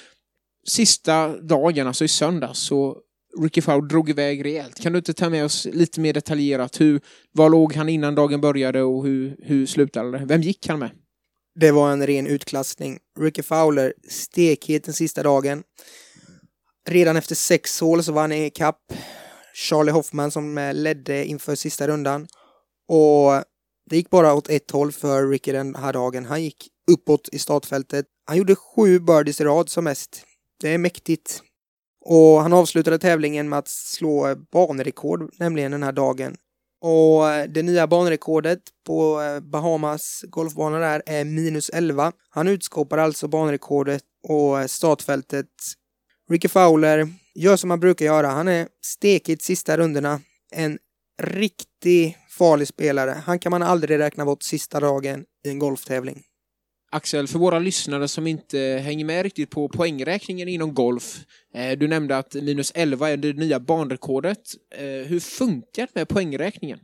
sista 0.67 1.29
dagen, 1.29 1.87
alltså 1.87 2.05
i 2.05 2.09
söndags, 2.09 2.59
så 2.59 2.99
Ricky 3.41 3.61
Fowler 3.61 3.89
drog 3.89 4.11
iväg 4.11 4.45
rejält. 4.45 4.81
Kan 4.81 4.93
du 4.93 4.99
inte 4.99 5.15
ta 5.15 5.31
med 5.31 5.45
oss 5.45 5.67
lite 5.73 6.01
mer 6.01 6.13
detaljerat? 6.13 6.81
Hur, 6.81 7.01
var 7.33 7.51
låg 7.51 7.75
han 7.75 7.89
innan 7.89 8.15
dagen 8.15 8.41
började 8.41 8.83
och 8.83 9.05
hur, 9.05 9.37
hur 9.43 9.67
slutade 9.67 10.19
det? 10.19 10.25
Vem 10.25 10.43
gick 10.43 10.69
han 10.69 10.79
med? 10.79 10.91
Det 11.61 11.71
var 11.71 11.93
en 11.93 12.07
ren 12.07 12.27
utklassning. 12.27 12.99
Ricky 13.21 13.43
Fowler 13.43 13.95
stekhet 14.09 14.85
den 14.85 14.95
sista 14.95 15.23
dagen. 15.23 15.63
Redan 16.89 17.17
efter 17.17 17.35
sex 17.35 17.81
hål 17.81 18.05
så 18.05 18.13
var 18.13 18.21
han 18.21 18.33
i 18.33 18.51
kapp 18.51 18.93
Charlie 19.55 19.93
Hoffman 19.93 20.31
som 20.31 20.73
ledde 20.75 21.25
inför 21.25 21.55
sista 21.55 21.89
rundan. 21.89 22.27
Och 22.89 23.33
det 23.91 23.97
gick 23.97 24.11
bara 24.11 24.35
åt 24.35 24.51
ett 24.51 24.71
håll 24.71 24.93
för 24.93 25.29
Ricky 25.29 25.53
den 25.53 25.75
här 25.75 25.93
dagen. 25.93 26.25
Han 26.25 26.43
gick 26.43 26.69
uppåt 26.91 27.29
i 27.33 27.39
startfältet. 27.39 28.07
Han 28.27 28.37
gjorde 28.37 28.57
sju 28.57 28.99
birdies 28.99 29.41
i 29.41 29.45
rad 29.45 29.69
som 29.69 29.85
mest. 29.85 30.25
Det 30.65 30.71
är 30.71 30.79
mäktigt. 30.79 31.43
Och 32.05 32.43
han 32.43 32.53
avslutade 32.53 32.99
tävlingen 32.99 33.49
med 33.49 33.59
att 33.59 33.69
slå 33.69 34.35
banrekord, 34.53 35.35
nämligen 35.39 35.73
den 35.73 35.83
här 35.83 35.93
dagen. 35.93 36.37
Och 36.81 37.31
eh, 37.31 37.49
det 37.49 37.63
nya 37.63 37.87
banrekordet 37.87 38.61
på 38.87 39.23
eh, 39.23 39.41
Bahamas 39.41 40.25
golfbana 40.29 40.79
där 40.79 41.03
är 41.07 41.25
minus 41.25 41.71
11. 41.71 42.13
Han 42.29 42.49
utskåpar 42.49 42.99
alltså 42.99 43.29
banrekordet 43.29 44.03
och 44.29 44.61
eh, 44.61 44.67
startfältet. 44.67 45.47
Ricky 46.31 46.49
Fowler 46.49 47.09
gör 47.35 47.57
som 47.57 47.71
han 47.71 47.81
brukar 47.81 48.07
göra. 48.07 48.29
Han 48.29 48.49
är 48.49 48.69
stekigt 48.85 49.43
sista 49.43 49.77
rundorna. 49.77 50.21
En 50.53 50.79
riktigt 51.23 52.17
farlig 52.31 52.69
spelare. 52.69 53.23
Han 53.27 53.39
kan 53.39 53.51
man 53.51 53.63
aldrig 53.63 53.99
räkna 53.99 54.25
bort 54.25 54.43
sista 54.43 54.81
dagen 54.81 55.25
i 55.45 55.51
en 55.51 55.59
golftävling. 55.59 56.23
Axel, 56.95 57.27
för 57.27 57.39
våra 57.39 57.59
lyssnare 57.59 58.09
som 58.09 58.27
inte 58.27 58.59
hänger 58.59 59.05
med 59.05 59.23
riktigt 59.23 59.51
på 59.51 59.69
poängräkningen 59.69 60.49
inom 60.49 60.75
golf. 60.75 61.19
Eh, 61.55 61.79
du 61.79 61.89
nämnde 61.89 62.19
att 62.19 62.35
minus 62.35 62.73
11 62.75 63.11
är 63.11 63.17
det 63.17 63.33
nya 63.33 63.61
banrekordet. 63.61 64.39
Eh, 64.71 64.85
hur 64.85 65.21
funkar 65.21 65.83
det 65.83 65.95
med 65.95 66.09
poängräkningen? 66.09 66.79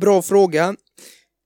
Bra 0.00 0.22
fråga. 0.22 0.76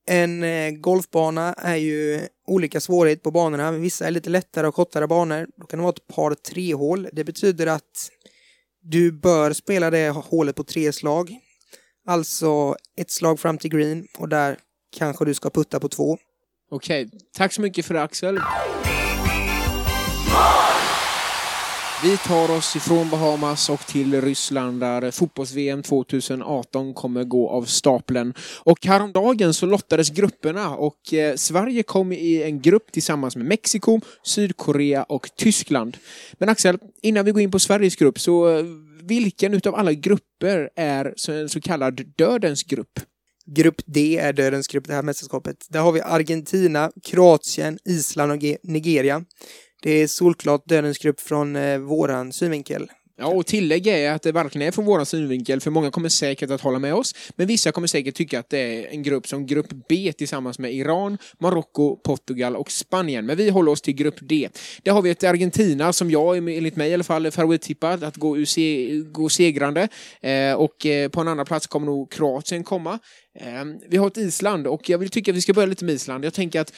En 0.06 0.42
eh, 0.42 0.70
golfbana 0.70 1.52
är 1.52 1.76
ju 1.76 2.20
olika 2.46 2.80
svårighet 2.80 3.22
på 3.22 3.30
banorna. 3.30 3.72
Vissa 3.72 4.06
är 4.06 4.10
lite 4.10 4.30
lättare 4.30 4.66
och 4.66 4.74
kortare 4.74 5.06
banor. 5.06 5.46
Då 5.56 5.66
kan 5.66 5.78
det 5.78 5.82
vara 5.82 5.94
ett 5.96 6.14
par 6.14 6.34
tre 6.34 6.74
hål. 6.74 7.08
Det 7.12 7.24
betyder 7.24 7.66
att 7.66 8.10
du 8.82 9.12
bör 9.12 9.52
spela 9.52 9.90
det 9.90 10.08
hålet 10.10 10.56
på 10.56 10.64
tre 10.64 10.92
slag. 10.92 11.38
Alltså 12.06 12.76
ett 12.96 13.10
slag 13.10 13.40
fram 13.40 13.58
till 13.58 13.70
green 13.70 14.06
och 14.18 14.28
där 14.28 14.58
kanske 14.96 15.24
du 15.24 15.34
ska 15.34 15.50
putta 15.50 15.80
på 15.80 15.88
två. 15.88 16.18
Okej, 16.70 17.08
tack 17.36 17.52
så 17.52 17.60
mycket 17.60 17.86
för 17.86 17.94
det 17.94 18.02
Axel. 18.02 18.40
Vi 22.02 22.16
tar 22.16 22.50
oss 22.50 22.76
ifrån 22.76 23.10
Bahamas 23.10 23.70
och 23.70 23.80
till 23.80 24.20
Ryssland 24.20 24.80
där 24.80 25.10
fotbolls-VM 25.10 25.82
2018 25.82 26.94
kommer 26.94 27.24
gå 27.24 27.48
av 27.48 27.64
stapeln. 27.64 28.34
Och 28.58 28.86
häromdagen 28.86 29.54
så 29.54 29.66
lottades 29.66 30.10
grupperna 30.10 30.76
och 30.76 31.14
eh, 31.14 31.34
Sverige 31.34 31.82
kom 31.82 32.12
i 32.12 32.42
en 32.42 32.60
grupp 32.60 32.92
tillsammans 32.92 33.36
med 33.36 33.46
Mexiko, 33.46 34.00
Sydkorea 34.22 35.02
och 35.02 35.28
Tyskland. 35.36 35.96
Men 36.32 36.48
Axel, 36.48 36.78
innan 37.02 37.24
vi 37.24 37.30
går 37.30 37.42
in 37.42 37.50
på 37.50 37.58
Sveriges 37.58 37.96
grupp 37.96 38.20
så 38.20 38.58
eh, 38.58 38.64
vilken 39.02 39.54
utav 39.54 39.74
alla 39.74 39.92
grupper 39.92 40.70
är 40.76 41.14
en 41.30 41.48
så 41.48 41.60
kallad 41.60 42.12
dödens 42.16 42.62
grupp? 42.62 43.00
Grupp 43.50 43.82
D 43.86 44.18
är 44.18 44.32
dödens 44.32 44.68
grupp 44.68 44.86
det 44.86 44.94
här 44.94 45.02
mästerskapet. 45.02 45.66
Där 45.68 45.80
har 45.80 45.92
vi 45.92 46.00
Argentina, 46.00 46.92
Kroatien, 47.02 47.78
Island 47.84 48.32
och 48.32 48.38
Nigeria. 48.62 49.24
Det 49.82 49.90
är 49.90 50.06
solklart 50.06 50.62
dödens 50.66 50.98
grupp 50.98 51.20
från 51.20 51.56
eh, 51.56 51.78
våran 51.78 52.32
synvinkel. 52.32 52.90
Ja, 53.20 53.26
och 53.26 53.46
tillägga 53.46 53.98
är 53.98 54.12
att 54.12 54.22
det 54.22 54.32
verkligen 54.32 54.68
är 54.68 54.72
från 54.72 54.84
vår 54.84 55.04
synvinkel, 55.04 55.60
för 55.60 55.70
många 55.70 55.90
kommer 55.90 56.08
säkert 56.08 56.50
att 56.50 56.60
hålla 56.60 56.78
med 56.78 56.94
oss, 56.94 57.14
men 57.36 57.46
vissa 57.46 57.72
kommer 57.72 57.88
säkert 57.88 58.14
tycka 58.14 58.38
att 58.38 58.50
det 58.50 58.58
är 58.58 58.90
en 58.90 59.02
grupp 59.02 59.26
som 59.26 59.46
grupp 59.46 59.66
B 59.88 60.12
tillsammans 60.18 60.58
med 60.58 60.74
Iran, 60.74 61.18
Marocko, 61.40 61.96
Portugal 61.96 62.56
och 62.56 62.70
Spanien. 62.70 63.26
Men 63.26 63.36
vi 63.36 63.50
håller 63.50 63.72
oss 63.72 63.82
till 63.82 63.94
grupp 63.94 64.14
D. 64.20 64.48
Där 64.82 64.92
har 64.92 65.02
vi 65.02 65.10
ett 65.10 65.24
Argentina 65.24 65.92
som 65.92 66.10
jag, 66.10 66.36
enligt 66.36 66.76
mig 66.76 66.90
i 66.90 66.94
alla 66.94 67.04
fall, 67.04 67.26
är 67.26 67.30
favorittippad 67.30 68.04
att 68.04 68.16
gå, 68.16 68.36
ur 68.36 69.02
gå 69.12 69.28
segrande. 69.28 69.88
Eh, 70.20 70.52
och 70.52 70.86
eh, 70.86 71.08
på 71.08 71.20
en 71.20 71.28
annan 71.28 71.46
plats 71.46 71.66
kommer 71.66 71.86
nog 71.86 72.12
Kroatien 72.12 72.64
komma. 72.64 72.98
Eh, 73.40 73.64
vi 73.88 73.96
har 73.96 74.06
ett 74.06 74.16
Island 74.16 74.66
och 74.66 74.90
jag 74.90 74.98
vill 74.98 75.10
tycka 75.10 75.30
att 75.30 75.36
vi 75.36 75.40
ska 75.40 75.52
börja 75.52 75.66
lite 75.66 75.84
med 75.84 75.94
Island. 75.94 76.24
Jag 76.24 76.34
tänker 76.34 76.60
att 76.60 76.72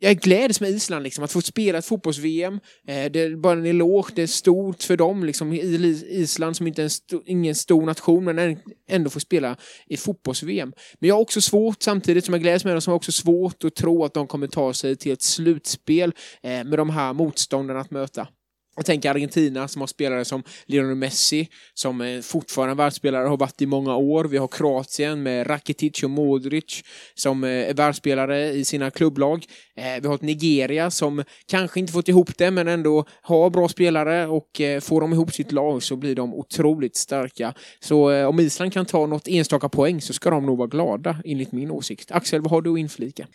jag 0.00 0.16
gläds 0.16 0.60
med 0.60 0.70
Island, 0.70 1.02
liksom, 1.02 1.24
att 1.24 1.32
få 1.32 1.40
spela 1.40 1.78
ett 1.78 1.84
fotbolls-VM. 1.86 2.54
Eh, 2.88 3.10
det 3.12 3.20
är 3.20 3.36
bara 3.36 3.52
en 3.52 3.66
eloge, 3.66 4.12
det 4.14 4.22
är 4.22 4.26
stort 4.26 4.82
för 4.82 4.96
dem, 4.96 5.24
liksom, 5.24 5.52
Island 5.52 6.56
som 6.56 6.66
inte 6.66 6.82
är 6.82 6.84
en 6.84 6.88
sto- 6.88 7.22
ingen 7.26 7.54
stor 7.54 7.86
nation, 7.86 8.24
men 8.24 8.58
ändå 8.88 9.10
får 9.10 9.20
spela 9.20 9.56
i 9.86 9.96
fotbolls-VM. 9.96 10.72
Men 10.98 11.08
jag 11.08 11.14
har 11.14 11.22
också 11.22 11.40
svårt, 11.40 11.82
samtidigt 11.82 12.24
som 12.24 12.34
jag 12.34 12.42
gläds 12.42 12.64
med 12.64 12.74
dem, 12.74 12.80
som 12.80 12.90
har 12.90 12.96
också 12.96 13.12
svårt 13.12 13.64
att 13.64 13.74
tro 13.74 14.04
att 14.04 14.14
de 14.14 14.26
kommer 14.26 14.46
ta 14.46 14.72
sig 14.72 14.96
till 14.96 15.12
ett 15.12 15.22
slutspel 15.22 16.12
eh, 16.42 16.50
med 16.50 16.78
de 16.78 16.90
här 16.90 17.12
motståndarna 17.12 17.80
att 17.80 17.90
möta. 17.90 18.28
Jag 18.78 18.86
tänker 18.86 19.10
Argentina 19.10 19.68
som 19.68 19.82
har 19.82 19.86
spelare 19.86 20.24
som 20.24 20.42
Lionel 20.66 20.94
Messi, 20.94 21.48
som 21.74 22.00
eh, 22.00 22.20
fortfarande 22.20 22.72
är 22.72 22.76
världsspelare, 22.76 23.28
har 23.28 23.36
varit 23.36 23.62
i 23.62 23.66
många 23.66 23.96
år. 23.96 24.24
Vi 24.24 24.36
har 24.36 24.48
Kroatien 24.48 25.22
med 25.22 25.50
Rakitic 25.50 26.02
och 26.02 26.10
Modric 26.10 26.82
som 27.14 27.44
eh, 27.44 27.50
är 27.50 27.74
världsspelare 27.74 28.50
i 28.50 28.64
sina 28.64 28.90
klubblag. 28.90 29.44
Eh, 29.76 30.02
vi 30.02 30.08
har 30.08 30.14
ett 30.14 30.22
Nigeria 30.22 30.90
som 30.90 31.24
kanske 31.46 31.80
inte 31.80 31.92
fått 31.92 32.08
ihop 32.08 32.38
det, 32.38 32.50
men 32.50 32.68
ändå 32.68 33.04
har 33.22 33.50
bra 33.50 33.68
spelare 33.68 34.26
och 34.26 34.60
får 34.80 35.00
de 35.00 35.12
ihop 35.12 35.32
sitt 35.32 35.52
lag 35.52 35.82
så 35.82 35.96
blir 35.96 36.14
de 36.14 36.34
otroligt 36.34 36.96
starka. 36.96 37.54
Så 37.80 38.26
om 38.26 38.40
Island 38.40 38.72
kan 38.72 38.86
ta 38.86 39.06
något 39.06 39.28
enstaka 39.28 39.68
poäng 39.68 40.00
så 40.00 40.12
ska 40.12 40.30
de 40.30 40.46
nog 40.46 40.58
vara 40.58 40.68
glada, 40.68 41.16
enligt 41.24 41.52
min 41.52 41.70
åsikt. 41.70 42.10
Axel, 42.10 42.40
vad 42.40 42.50
har 42.50 42.62
du 42.62 42.72
att 42.72 42.78
inflika? 42.78 43.26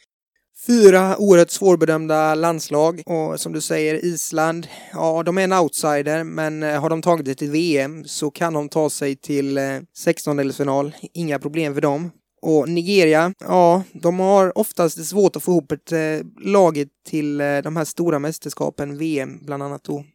Fyra 0.57 1.17
oerhört 1.17 1.49
svårbedömda 1.49 2.35
landslag 2.35 3.01
och 3.05 3.39
som 3.39 3.53
du 3.53 3.61
säger 3.61 4.05
Island, 4.05 4.67
ja 4.93 5.23
de 5.23 5.37
är 5.37 5.43
en 5.43 5.53
outsider 5.53 6.23
men 6.23 6.63
eh, 6.63 6.81
har 6.81 6.89
de 6.89 7.01
tagit 7.01 7.25
det 7.25 7.35
till 7.35 7.51
VM 7.51 8.03
så 8.05 8.31
kan 8.31 8.53
de 8.53 8.69
ta 8.69 8.89
sig 8.89 9.15
till 9.15 9.57
eh, 9.57 9.61
16-delsfinal, 10.05 10.91
inga 11.13 11.39
problem 11.39 11.73
för 11.73 11.81
dem. 11.81 12.11
Och 12.41 12.69
Nigeria, 12.69 13.33
ja 13.39 13.83
de 13.93 14.19
har 14.19 14.57
oftast 14.57 15.05
svårt 15.05 15.35
att 15.35 15.43
få 15.43 15.51
ihop 15.51 15.71
ett 15.71 15.91
eh, 15.91 15.99
laget 16.41 16.87
till 17.09 17.41
eh, 17.41 17.57
de 17.57 17.75
här 17.75 17.85
stora 17.85 18.19
mästerskapen, 18.19 18.97
VM 18.97 19.39
bland 19.45 19.63
annat 19.63 19.83
då. 19.83 20.05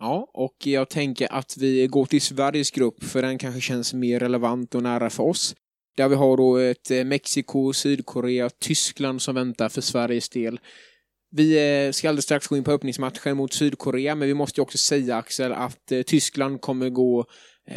Ja, 0.00 0.30
och 0.34 0.66
jag 0.66 0.88
tänker 0.88 1.32
att 1.32 1.56
vi 1.56 1.86
går 1.86 2.06
till 2.06 2.20
Sveriges 2.22 2.70
grupp 2.70 3.04
för 3.04 3.22
den 3.22 3.38
kanske 3.38 3.60
känns 3.60 3.94
mer 3.94 4.20
relevant 4.20 4.74
och 4.74 4.82
nära 4.82 5.10
för 5.10 5.22
oss. 5.22 5.54
Där 6.00 6.08
vi 6.08 6.14
har 6.14 6.36
då 6.36 6.56
ett 6.56 6.90
eh, 6.90 7.04
Mexiko, 7.04 7.72
Sydkorea, 7.72 8.50
Tyskland 8.50 9.22
som 9.22 9.34
väntar 9.34 9.68
för 9.68 9.80
Sveriges 9.80 10.28
del. 10.28 10.60
Vi 11.30 11.84
eh, 11.86 11.92
ska 11.92 12.08
alldeles 12.08 12.24
strax 12.24 12.46
gå 12.46 12.56
in 12.56 12.64
på 12.64 12.72
öppningsmatchen 12.72 13.36
mot 13.36 13.52
Sydkorea, 13.52 14.14
men 14.14 14.28
vi 14.28 14.34
måste 14.34 14.60
ju 14.60 14.62
också 14.62 14.78
säga 14.78 15.16
Axel 15.16 15.52
att 15.52 15.92
eh, 15.92 16.02
Tyskland 16.02 16.60
kommer 16.60 16.90
gå 16.90 17.24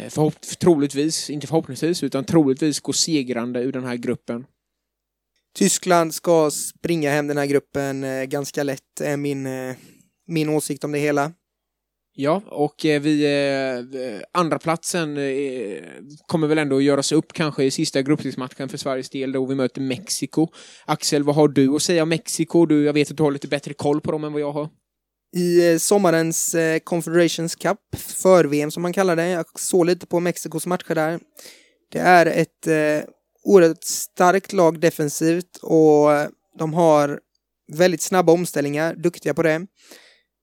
förhopp- 0.08 0.58
troligtvis, 0.58 1.30
inte 1.30 1.46
förhoppningsvis, 1.46 2.02
utan 2.02 2.24
troligtvis 2.24 2.80
gå 2.80 2.92
segrande 2.92 3.60
ur 3.60 3.72
den 3.72 3.84
här 3.84 3.96
gruppen. 3.96 4.46
Tyskland 5.56 6.14
ska 6.14 6.50
springa 6.50 7.10
hem 7.10 7.26
den 7.26 7.38
här 7.38 7.46
gruppen 7.46 8.04
ganska 8.28 8.62
lätt, 8.62 9.00
är 9.00 9.16
min, 9.16 9.48
min 10.26 10.48
åsikt 10.48 10.84
om 10.84 10.92
det 10.92 10.98
hela. 10.98 11.32
Ja, 12.16 12.42
och 12.46 12.84
eh, 12.84 13.00
vi, 13.00 13.24
eh, 13.24 14.40
andra 14.40 14.58
platsen 14.58 15.16
eh, 15.16 15.82
kommer 16.26 16.46
väl 16.46 16.58
ändå 16.58 16.76
att 16.76 16.82
göras 16.82 17.12
upp 17.12 17.32
kanske 17.32 17.64
i 17.64 17.70
sista 17.70 18.02
gruppspelsmatchen 18.02 18.68
för 18.68 18.78
Sveriges 18.78 19.10
del 19.10 19.32
då 19.32 19.46
vi 19.46 19.54
möter 19.54 19.80
Mexiko. 19.80 20.48
Axel, 20.86 21.22
vad 21.22 21.34
har 21.34 21.48
du 21.48 21.74
att 21.74 21.82
säga 21.82 22.02
om 22.02 22.08
Mexiko? 22.08 22.66
Du, 22.66 22.84
jag 22.84 22.92
vet 22.92 23.10
att 23.10 23.16
du 23.16 23.22
har 23.22 23.30
lite 23.30 23.48
bättre 23.48 23.74
koll 23.74 24.00
på 24.00 24.12
dem 24.12 24.24
än 24.24 24.32
vad 24.32 24.42
jag 24.42 24.52
har. 24.52 24.68
I 25.36 25.72
eh, 25.72 25.78
sommarens 25.78 26.54
eh, 26.54 26.78
Confederations 26.78 27.54
Cup, 27.54 27.78
för-VM 27.96 28.70
som 28.70 28.82
man 28.82 28.92
kallar 28.92 29.16
det, 29.16 29.28
jag 29.28 29.46
såg 29.58 29.86
lite 29.86 30.06
på 30.06 30.20
Mexikos 30.20 30.66
matcher 30.66 30.94
där. 30.94 31.20
Det 31.92 31.98
är 31.98 32.26
ett 32.26 32.66
eh, 32.66 33.10
oerhört 33.44 33.84
starkt 33.84 34.52
lag 34.52 34.80
defensivt 34.80 35.56
och 35.62 36.12
eh, 36.12 36.28
de 36.58 36.74
har 36.74 37.20
väldigt 37.72 38.02
snabba 38.02 38.32
omställningar, 38.32 38.94
duktiga 38.94 39.34
på 39.34 39.42
det. 39.42 39.66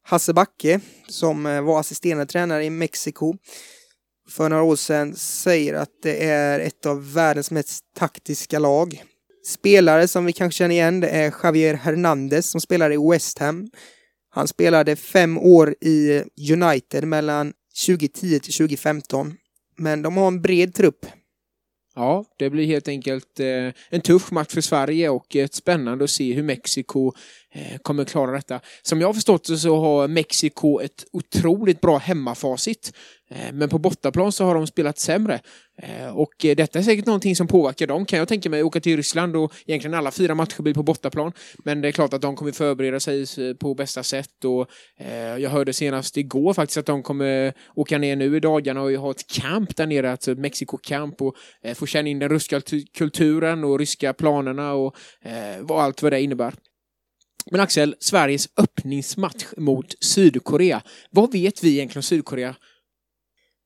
Hasse 0.03 0.33
Backe, 0.33 0.79
som 1.07 1.45
eh, 1.45 1.61
var 1.61 1.79
assisterande 1.79 2.25
tränare 2.25 2.65
i 2.65 2.69
Mexiko 2.69 3.33
för 4.29 4.49
några 4.49 4.63
år 4.63 4.75
sedan, 4.75 5.15
säger 5.15 5.73
att 5.73 5.89
det 6.03 6.25
är 6.25 6.59
ett 6.59 6.85
av 6.85 7.13
världens 7.13 7.51
mest 7.51 7.83
taktiska 7.95 8.59
lag. 8.59 9.03
Spelare 9.45 10.07
som 10.07 10.25
vi 10.25 10.33
kanske 10.33 10.57
känner 10.57 10.75
igen 10.75 10.99
det 10.99 11.09
är 11.09 11.33
Javier 11.43 11.73
Hernandez 11.73 12.49
som 12.49 12.61
spelar 12.61 12.91
i 12.91 13.09
West 13.11 13.39
Ham. 13.39 13.69
Han 14.29 14.47
spelade 14.47 14.95
fem 14.95 15.37
år 15.37 15.75
i 15.81 16.23
United 16.53 17.03
mellan 17.03 17.53
2010 17.87 18.39
till 18.39 18.53
2015. 18.53 19.33
Men 19.77 20.01
de 20.01 20.17
har 20.17 20.27
en 20.27 20.41
bred 20.41 20.73
trupp. 20.73 21.05
Ja, 21.95 22.25
det 22.37 22.49
blir 22.49 22.65
helt 22.65 22.87
enkelt 22.87 23.39
eh, 23.39 23.73
en 23.89 24.01
tuff 24.01 24.31
match 24.31 24.53
för 24.53 24.61
Sverige 24.61 25.09
och 25.09 25.35
ett 25.35 25.53
spännande 25.53 26.03
att 26.03 26.09
se 26.09 26.33
hur 26.33 26.43
Mexiko 26.43 27.13
eh, 27.53 27.77
kommer 27.77 28.05
klara 28.05 28.31
detta. 28.31 28.59
Som 28.81 29.01
jag 29.01 29.07
har 29.07 29.13
förstått 29.13 29.47
det 29.47 29.57
så 29.57 29.79
har 29.79 30.07
Mexiko 30.07 30.79
ett 30.81 31.05
otroligt 31.11 31.81
bra 31.81 31.97
hemmafacit. 31.97 32.93
Eh, 33.31 33.53
men 33.53 33.69
på 33.69 33.77
bortaplan 33.77 34.31
så 34.31 34.45
har 34.45 34.55
de 34.55 34.67
spelat 34.67 34.99
sämre. 34.99 35.39
Eh, 35.77 36.17
och 36.17 36.45
eh, 36.45 36.55
detta 36.55 36.79
är 36.79 36.83
säkert 36.83 37.05
någonting 37.05 37.35
som 37.35 37.47
påverkar 37.47 37.87
dem. 37.87 38.05
Kan 38.05 38.19
jag 38.19 38.27
tänka 38.27 38.49
mig 38.49 38.63
åka 38.63 38.79
till 38.79 38.97
Ryssland 38.97 39.35
och 39.35 39.53
egentligen 39.65 39.93
alla 39.93 40.11
fyra 40.11 40.35
matcher 40.35 40.61
blir 40.61 40.73
på 40.73 40.83
bortaplan. 40.83 41.31
Men 41.57 41.81
det 41.81 41.87
är 41.87 41.91
klart 41.91 42.13
att 42.13 42.21
de 42.21 42.35
kommer 42.35 42.51
förbereda 42.51 42.99
sig 42.99 43.25
på 43.55 43.73
bästa 43.73 44.03
sätt. 44.03 44.45
Och, 44.45 44.67
jag 45.39 45.49
hörde 45.49 45.73
senast 45.73 46.17
igår 46.17 46.53
faktiskt 46.53 46.77
att 46.77 46.85
de 46.85 47.03
kommer 47.03 47.53
åka 47.75 47.97
ner 47.97 48.15
nu 48.15 48.37
i 48.37 48.39
dagarna 48.39 48.81
och 48.81 48.91
ha 48.91 49.11
ett 49.11 49.27
camp 49.27 49.75
där 49.75 49.87
nere, 49.87 50.11
alltså 50.11 50.31
ett 50.31 50.37
Mexiko-camp 50.37 51.21
och 51.21 51.35
få 51.75 51.85
känna 51.85 52.09
in 52.09 52.19
den 52.19 52.29
ryska 52.29 52.61
kulturen 52.97 53.63
och 53.63 53.79
ryska 53.79 54.13
planerna 54.13 54.73
och 54.73 54.95
vad 55.59 55.83
allt 55.83 56.03
vad 56.03 56.11
det 56.11 56.21
innebär. 56.21 56.53
Men 57.51 57.61
Axel, 57.61 57.95
Sveriges 57.99 58.49
öppningsmatch 58.57 59.45
mot 59.57 60.03
Sydkorea. 60.03 60.81
Vad 61.09 61.31
vet 61.31 61.63
vi 61.63 61.69
egentligen 61.69 61.99
om 61.99 62.03
Sydkorea? 62.03 62.55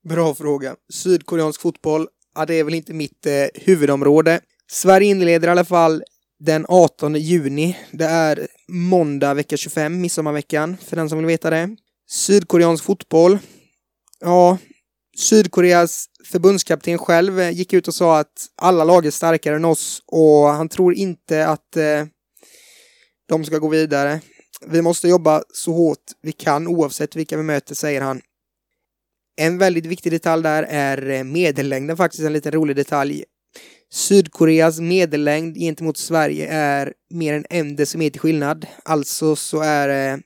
Bra 0.09 0.35
fråga. 0.35 0.75
Sydkoreansk 0.93 1.61
fotboll, 1.61 2.07
ja, 2.35 2.45
det 2.45 2.55
är 2.55 2.63
väl 2.63 2.73
inte 2.73 2.93
mitt 2.93 3.25
eh, 3.25 3.33
huvudområde. 3.53 4.39
Sverige 4.71 5.07
inleder 5.07 5.47
i 5.47 5.51
alla 5.51 5.65
fall 5.65 6.03
den 6.39 6.65
18 6.69 7.15
juni. 7.15 7.77
Det 7.91 8.05
är 8.05 8.47
måndag 8.67 9.33
vecka 9.33 9.57
25, 9.57 10.01
midsommarveckan, 10.01 10.77
för 10.77 10.95
den 10.95 11.09
som 11.09 11.17
vill 11.17 11.27
veta 11.27 11.49
det. 11.49 11.75
Sydkoreansk 12.09 12.83
fotboll, 12.83 13.39
ja, 14.19 14.57
Sydkoreas 15.17 16.05
förbundskapten 16.25 16.97
själv 16.97 17.39
eh, 17.39 17.51
gick 17.51 17.73
ut 17.73 17.87
och 17.87 17.95
sa 17.95 18.19
att 18.19 18.47
alla 18.55 18.83
lag 18.83 19.05
är 19.05 19.11
starkare 19.11 19.55
än 19.55 19.65
oss 19.65 20.03
och 20.05 20.47
han 20.47 20.69
tror 20.69 20.93
inte 20.93 21.47
att 21.47 21.77
eh, 21.77 22.05
de 23.27 23.45
ska 23.45 23.57
gå 23.57 23.67
vidare. 23.67 24.21
Vi 24.67 24.81
måste 24.81 25.07
jobba 25.07 25.43
så 25.53 25.73
hårt 25.73 26.03
vi 26.21 26.31
kan 26.31 26.67
oavsett 26.67 27.15
vilka 27.15 27.37
vi 27.37 27.43
möter, 27.43 27.75
säger 27.75 28.01
han. 28.01 28.21
En 29.37 29.57
väldigt 29.57 29.85
viktig 29.85 30.11
detalj 30.11 30.43
där 30.43 30.63
är 30.63 31.09
eh, 31.09 31.23
medellängden 31.23 31.97
faktiskt, 31.97 32.23
en 32.23 32.33
liten 32.33 32.51
rolig 32.51 32.75
detalj. 32.75 33.23
Sydkoreas 33.91 34.79
medellängd 34.79 35.57
gentemot 35.57 35.97
Sverige 35.97 36.47
är 36.47 36.93
mer 37.09 37.33
än 37.33 37.45
en 37.49 37.75
decimeter 37.75 38.19
skillnad. 38.19 38.67
Alltså 38.83 39.35
så 39.35 39.59
är 39.61 40.13
eh, 40.13 40.19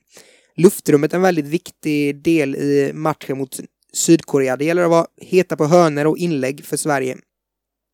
luftrummet 0.56 1.14
en 1.14 1.22
väldigt 1.22 1.46
viktig 1.46 2.22
del 2.22 2.56
i 2.56 2.90
matchen 2.94 3.38
mot 3.38 3.60
Sydkorea. 3.92 4.56
Det 4.56 4.64
gäller 4.64 4.82
att 4.82 4.90
vara 4.90 5.06
heta 5.20 5.56
på 5.56 5.64
hörner 5.66 6.06
och 6.06 6.18
inlägg 6.18 6.64
för 6.64 6.76
Sverige. 6.76 7.16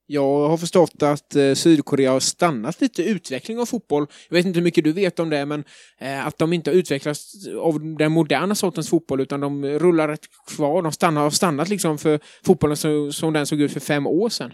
Jag 0.07 0.49
har 0.49 0.57
förstått 0.57 1.03
att 1.03 1.37
eh, 1.37 1.55
Sydkorea 1.55 2.11
har 2.11 2.21
stannat 2.21 2.81
lite 2.81 3.03
utveckling 3.03 3.59
av 3.59 3.67
fotboll. 3.67 4.07
Jag 4.29 4.37
vet 4.37 4.47
inte 4.47 4.59
hur 4.59 4.65
mycket 4.65 4.85
du 4.85 4.93
vet 4.93 5.19
om 5.19 5.31
det, 5.31 5.47
men 5.47 5.65
eh, 6.01 6.27
att 6.27 6.39
de 6.39 6.53
inte 6.53 6.71
har 6.71 6.77
utvecklats 6.77 7.33
av 7.61 7.97
den 7.97 8.13
moderna 8.13 8.55
sortens 8.55 8.91
fotboll, 8.91 9.21
utan 9.21 9.41
de 9.41 9.65
rullar 9.65 10.09
rätt 10.09 10.27
kvar. 10.57 10.83
De 10.83 10.93
stannar, 10.93 11.23
har 11.23 11.31
stannat 11.31 11.69
liksom 11.69 11.99
för 11.99 12.21
fotbollen 12.45 12.77
som, 12.77 13.13
som 13.13 13.33
den 13.33 13.47
såg 13.47 13.61
ut 13.61 13.73
för 13.73 13.81
fem 13.81 14.07
år 14.07 14.29
sedan. 14.29 14.53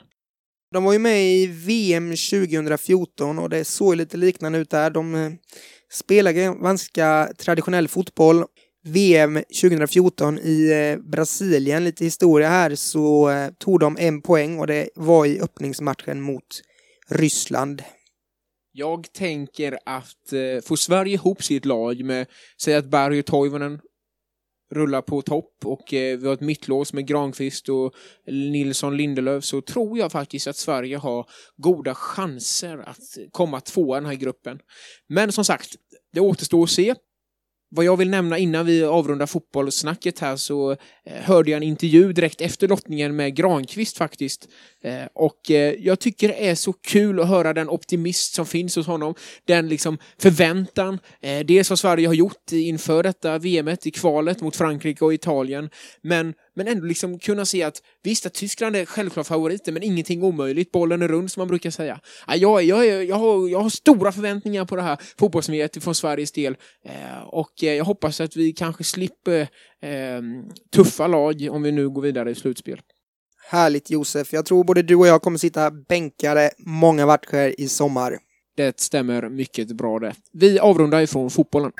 De 0.73 0.85
var 0.85 0.92
ju 0.92 0.99
med 0.99 1.25
i 1.25 1.47
VM 1.47 2.11
2014 2.11 3.38
och 3.38 3.50
det 3.50 3.64
såg 3.64 3.97
lite 3.97 4.16
liknande 4.16 4.59
ut 4.59 4.71
där. 4.71 4.90
De 4.90 5.14
eh, 5.14 5.30
spelar 5.92 6.32
ganska 6.62 7.32
traditionell 7.38 7.88
fotboll. 7.88 8.44
VM 8.84 9.34
2014 9.34 10.38
i 10.38 10.72
eh, 10.72 11.10
Brasilien, 11.10 11.84
lite 11.84 12.04
historia 12.04 12.48
här, 12.48 12.74
så 12.74 13.30
eh, 13.30 13.50
tog 13.58 13.80
de 13.80 13.96
en 14.00 14.22
poäng 14.22 14.58
och 14.58 14.66
det 14.66 14.88
var 14.94 15.26
i 15.26 15.40
öppningsmatchen 15.40 16.20
mot 16.20 16.62
Ryssland. 17.08 17.82
Jag 18.72 19.12
tänker 19.12 19.78
att 19.86 20.32
eh, 20.32 20.62
får 20.64 20.76
Sverige 20.76 21.14
ihop 21.14 21.42
sitt 21.42 21.64
lag 21.64 22.04
med, 22.04 22.26
säg 22.62 22.74
att 22.74 22.90
Berg 22.90 23.18
och 23.18 23.26
Toivonen 23.26 23.80
rullar 24.74 25.02
på 25.02 25.22
topp 25.22 25.54
och 25.64 25.94
eh, 25.94 26.18
vi 26.18 26.26
har 26.26 26.34
ett 26.34 26.40
mittlås 26.40 26.92
med 26.92 27.06
Granqvist 27.06 27.68
och 27.68 27.94
Nilsson 28.26 28.96
Lindelöf 28.96 29.44
så 29.44 29.60
tror 29.60 29.98
jag 29.98 30.12
faktiskt 30.12 30.46
att 30.46 30.56
Sverige 30.56 30.96
har 30.96 31.26
goda 31.56 31.94
chanser 31.94 32.78
att 32.78 32.98
komma 33.30 33.60
tvåa 33.60 33.96
i 33.96 34.00
den 34.00 34.10
här 34.10 34.14
gruppen. 34.14 34.58
Men 35.08 35.32
som 35.32 35.44
sagt, 35.44 35.74
det 36.12 36.20
återstår 36.20 36.62
att 36.62 36.70
se. 36.70 36.94
Vad 37.75 37.85
jag 37.85 37.97
vill 37.97 38.11
nämna 38.11 38.38
innan 38.38 38.67
vi 38.67 38.85
avrundar 38.85 39.26
fotbollssnacket 39.26 40.19
här 40.19 40.37
så 40.37 40.76
Eh, 41.06 41.23
hörde 41.23 41.50
jag 41.50 41.56
en 41.56 41.62
intervju 41.62 42.12
direkt 42.12 42.40
efter 42.40 42.68
lottningen 42.68 43.16
med 43.16 43.37
Granqvist 43.37 43.99
faktiskt. 43.99 44.49
Eh, 44.85 45.04
och 45.14 45.50
eh, 45.50 45.75
jag 45.78 46.00
tycker 46.00 46.28
det 46.28 46.49
är 46.49 46.54
så 46.54 46.73
kul 46.73 47.21
att 47.21 47.28
höra 47.28 47.52
den 47.52 47.68
optimist 47.68 48.35
som 48.35 48.47
finns 48.47 48.76
hos 48.76 48.87
honom. 48.87 49.14
Den 49.44 49.68
liksom 49.68 49.99
förväntan, 50.18 50.99
dels 51.44 51.71
vad 51.71 51.78
Sverige 51.78 52.06
har 52.06 52.14
gjort 52.14 52.52
inför 52.52 53.02
detta 53.02 53.38
VMet 53.38 53.87
i 53.87 53.90
kvalet 53.90 54.40
mot 54.40 54.56
Frankrike 54.56 55.04
och 55.04 55.14
Italien, 55.14 55.71
men 56.02 56.35
men 56.54 56.68
ändå 56.68 56.87
liksom 56.87 57.18
kunna 57.18 57.44
se 57.44 57.62
att 57.62 57.82
visst 58.02 58.26
att 58.26 58.35
Tyskland 58.35 58.76
är 58.76 58.85
självklart 58.85 59.26
favoriter, 59.26 59.73
men 59.73 59.82
ingenting 59.82 60.23
omöjligt. 60.23 60.73
Bollen 60.73 61.02
är 61.02 61.09
rund 61.09 61.32
som 61.32 61.40
man 61.40 61.49
brukar 61.49 61.71
säga. 61.71 62.00
Jag, 62.26 62.62
jag, 62.62 63.04
jag, 63.04 63.16
har, 63.16 63.49
jag 63.49 63.61
har 63.61 63.71
stora 63.71 64.12
förväntningar 64.12 64.64
på 64.64 64.76
det 64.76 64.82
här 64.82 64.99
fotbolls 65.18 65.50
från 65.80 65.94
Sveriges 65.94 66.32
del 66.32 66.56
och 67.26 67.52
jag 67.60 67.84
hoppas 67.84 68.21
att 68.21 68.36
vi 68.36 68.52
kanske 68.52 68.84
slipper 68.84 69.49
tuffa 70.75 71.06
lag 71.06 71.49
om 71.50 71.62
vi 71.62 71.73
nu 71.73 71.88
går 71.88 72.02
vidare 72.02 72.30
i 72.30 72.34
slutspel. 72.34 72.80
Härligt 73.50 73.90
Josef. 73.90 74.32
Jag 74.32 74.47
tror 74.47 74.64
både 74.64 74.82
du 74.82 74.95
och 74.95 75.06
jag 75.06 75.23
kommer 75.23 75.38
sitta 75.38 75.71
bänkade 75.71 76.50
många 76.58 77.06
matcher 77.06 77.60
i 77.60 77.68
sommar. 77.68 78.18
Det 78.56 78.80
stämmer 78.80 79.28
mycket 79.28 79.68
bra 79.68 79.99
det. 79.99 80.14
Vi 80.32 80.58
avrundar 80.58 81.00
ifrån 81.00 81.30
fotbollen. 81.30 81.73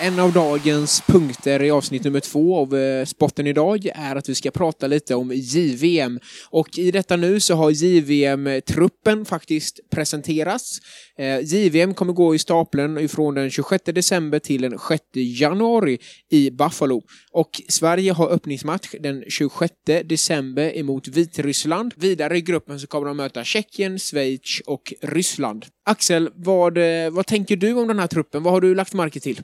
En 0.00 0.18
av 0.18 0.32
dagens 0.32 1.00
punkter 1.00 1.62
i 1.62 1.70
avsnitt 1.70 2.04
nummer 2.04 2.20
två 2.20 2.56
av 2.56 2.76
eh, 2.76 3.04
Sporten 3.04 3.46
idag 3.46 3.86
är 3.94 4.16
att 4.16 4.28
vi 4.28 4.34
ska 4.34 4.50
prata 4.50 4.86
lite 4.86 5.14
om 5.14 5.32
JVM. 5.34 6.20
Och 6.50 6.78
i 6.78 6.90
detta 6.90 7.16
nu 7.16 7.40
så 7.40 7.54
har 7.54 7.70
JVM-truppen 7.70 9.24
faktiskt 9.24 9.80
presenterats. 9.90 10.78
Eh, 11.18 11.40
JVM 11.40 11.94
kommer 11.94 12.12
gå 12.12 12.34
i 12.34 12.38
stapeln 12.38 12.98
ifrån 12.98 13.34
den 13.34 13.50
26 13.50 13.84
december 13.84 14.38
till 14.38 14.62
den 14.62 14.78
6 14.88 15.02
januari 15.14 15.98
i 16.30 16.50
Buffalo. 16.50 17.02
Och 17.32 17.62
Sverige 17.68 18.12
har 18.12 18.28
öppningsmatch 18.28 18.94
den 19.00 19.24
26 19.28 19.72
december 20.04 20.78
emot 20.78 21.08
Vitryssland. 21.08 21.94
Vidare 21.96 22.36
i 22.36 22.40
gruppen 22.40 22.80
så 22.80 22.86
kommer 22.86 23.06
de 23.06 23.16
möta 23.16 23.44
Tjeckien, 23.44 23.98
Schweiz 23.98 24.60
och 24.66 24.92
Ryssland. 25.02 25.66
Axel, 25.84 26.30
vad, 26.34 26.78
eh, 26.78 27.10
vad 27.10 27.26
tänker 27.26 27.56
du 27.56 27.74
om 27.74 27.88
den 27.88 27.98
här 27.98 28.06
truppen? 28.06 28.42
Vad 28.42 28.52
har 28.52 28.60
du 28.60 28.74
lagt 28.74 28.94
märke 28.94 29.20
till? 29.20 29.42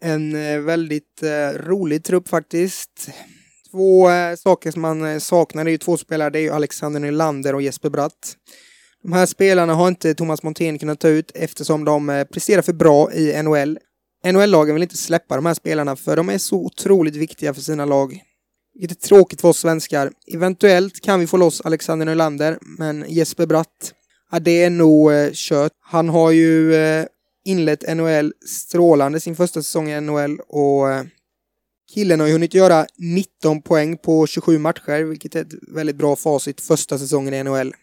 En 0.00 0.34
eh, 0.34 0.60
väldigt 0.60 1.22
eh, 1.22 1.58
rolig 1.58 2.04
trupp 2.04 2.28
faktiskt. 2.28 3.10
Två 3.70 4.10
eh, 4.10 4.36
saker 4.36 4.70
som 4.70 4.82
man 4.82 5.20
saknar 5.20 5.66
är 5.66 5.70
ju 5.70 5.78
två 5.78 5.96
spelare, 5.96 6.30
det 6.30 6.38
är 6.38 6.42
ju 6.42 6.50
Alexander 6.50 7.00
Nylander 7.00 7.54
och 7.54 7.62
Jesper 7.62 7.90
Bratt. 7.90 8.36
De 9.02 9.12
här 9.12 9.26
spelarna 9.26 9.74
har 9.74 9.88
inte 9.88 10.14
Thomas 10.14 10.42
Montén 10.42 10.78
kunnat 10.78 11.00
ta 11.00 11.08
ut 11.08 11.32
eftersom 11.34 11.84
de 11.84 12.24
presterar 12.32 12.62
för 12.62 12.72
bra 12.72 13.12
i 13.12 13.42
NHL. 13.42 13.78
NHL-lagen 14.32 14.74
vill 14.74 14.82
inte 14.82 14.96
släppa 14.96 15.36
de 15.36 15.46
här 15.46 15.54
spelarna 15.54 15.96
för 15.96 16.16
de 16.16 16.28
är 16.28 16.38
så 16.38 16.56
otroligt 16.56 17.16
viktiga 17.16 17.54
för 17.54 17.60
sina 17.60 17.84
lag. 17.84 18.22
Vilket 18.78 19.04
är 19.04 19.08
tråkigt 19.08 19.40
för 19.40 19.48
oss 19.48 19.58
svenskar. 19.58 20.12
Eventuellt 20.34 21.00
kan 21.00 21.20
vi 21.20 21.26
få 21.26 21.36
loss 21.36 21.60
Alexander 21.60 22.06
Nylander, 22.06 22.58
men 22.60 23.04
Jesper 23.08 23.46
Bratt, 23.46 23.94
ja, 24.30 24.38
det 24.38 24.62
är 24.62 24.70
nog 24.70 25.12
eh, 25.12 25.30
kört. 25.32 25.72
Han 25.80 26.08
har 26.08 26.30
ju 26.30 26.74
eh, 26.74 27.06
inlett 27.46 27.96
NHL 27.96 28.32
strålande 28.46 29.20
sin 29.20 29.36
första 29.36 29.62
säsong 29.62 29.90
i 29.90 30.00
NHL 30.00 30.40
och 30.48 30.90
eh, 30.90 31.04
killen 31.94 32.20
har 32.20 32.26
ju 32.26 32.32
hunnit 32.32 32.54
göra 32.54 32.86
19 32.98 33.62
poäng 33.62 33.96
på 33.96 34.26
27 34.26 34.58
matcher, 34.58 35.02
vilket 35.02 35.34
är 35.34 35.40
ett 35.40 35.54
väldigt 35.68 35.96
bra 35.96 36.16
facit 36.16 36.60
första 36.60 36.98
säsongen 36.98 37.34
i 37.34 37.42
NHL. 37.42 37.74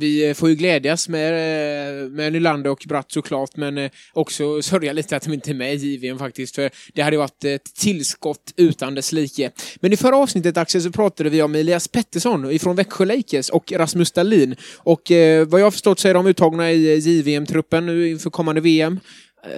Vi 0.00 0.28
eh, 0.28 0.34
får 0.34 0.48
ju 0.48 0.54
glädjas 0.54 1.08
med, 1.08 1.32
eh, 1.32 2.10
med 2.10 2.32
Nylander 2.32 2.70
och 2.70 2.84
Bratt 2.88 3.12
såklart, 3.12 3.56
men 3.56 3.78
eh, 3.78 3.90
också 4.12 4.62
sörja 4.62 4.92
lite 4.92 5.16
att 5.16 5.22
de 5.22 5.32
inte 5.32 5.50
är 5.50 5.54
med 5.54 5.74
i 5.74 5.76
JVM 5.76 6.18
faktiskt, 6.18 6.54
för 6.54 6.70
det 6.94 7.02
hade 7.02 7.16
varit 7.16 7.44
ett 7.44 7.74
tillskott 7.74 8.52
utan 8.56 8.94
dess 8.94 9.12
like. 9.12 9.50
Men 9.80 9.92
i 9.92 9.96
förra 9.96 10.16
avsnittet, 10.16 10.56
Axel, 10.56 10.82
så 10.82 10.90
pratade 10.90 11.30
vi 11.30 11.42
om 11.42 11.54
Elias 11.54 11.88
Pettersson 11.88 12.50
ifrån 12.50 12.76
Växjö 12.76 13.04
Lakers 13.04 13.50
och 13.50 13.72
Rasmus 13.72 14.12
Dahlin. 14.12 14.56
Och 14.76 15.10
eh, 15.10 15.46
vad 15.46 15.60
jag 15.60 15.66
har 15.66 15.70
förstått 15.70 15.98
så 15.98 16.08
är 16.08 16.14
de 16.14 16.26
uttagna 16.26 16.72
i 16.72 16.98
JVM-truppen 16.98 17.86
nu 17.86 18.10
inför 18.10 18.30
kommande 18.30 18.60
VM. 18.60 19.00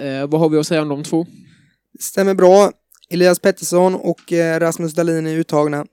Eh, 0.01 0.27
vad 0.27 0.41
har 0.41 0.49
vi 0.49 0.57
att 0.57 0.67
säga 0.67 0.81
om 0.81 0.89
de 0.89 1.03
två? 1.03 1.25
Stämmer 1.99 2.33
bra. 2.33 2.71
Elias 3.09 3.39
Pettersson 3.39 3.95
och 3.95 4.21
Rasmus 4.59 4.93
Dahlin 4.93 5.27
är 5.27 5.37
uttagna. 5.37 5.85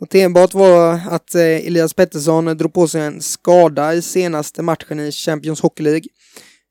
Noterbart 0.00 0.54
var 0.54 1.00
att 1.10 1.34
eh, 1.34 1.42
Elias 1.42 1.94
Pettersson 1.94 2.44
drog 2.44 2.72
på 2.72 2.88
sig 2.88 3.00
en 3.00 3.22
skada 3.22 3.94
i 3.94 4.02
senaste 4.02 4.62
matchen 4.62 5.00
i 5.00 5.12
Champions 5.12 5.60
Hockey 5.60 5.82
League. 5.82 6.08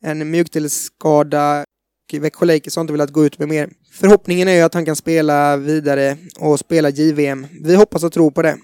En 0.04 0.32
mjukdelsskada 0.32 1.66
och 2.14 2.24
Växjö 2.24 2.46
Lakers 2.46 2.76
har 2.76 2.82
inte 2.82 2.94
velat 2.94 3.10
gå 3.10 3.26
ut 3.26 3.40
med 3.40 3.48
mer. 3.48 3.70
Förhoppningen 3.92 4.48
är 4.48 4.54
ju 4.54 4.62
att 4.62 4.74
han 4.74 4.86
kan 4.86 4.96
spela 4.96 5.58
vidare 5.58 6.18
och 6.40 6.60
spela 6.60 6.90
JVM. 6.90 7.48
Vi 7.62 7.76
hoppas 7.76 8.04
och 8.04 8.14
tror 8.14 8.32
på 8.32 8.42
det. 8.42 8.58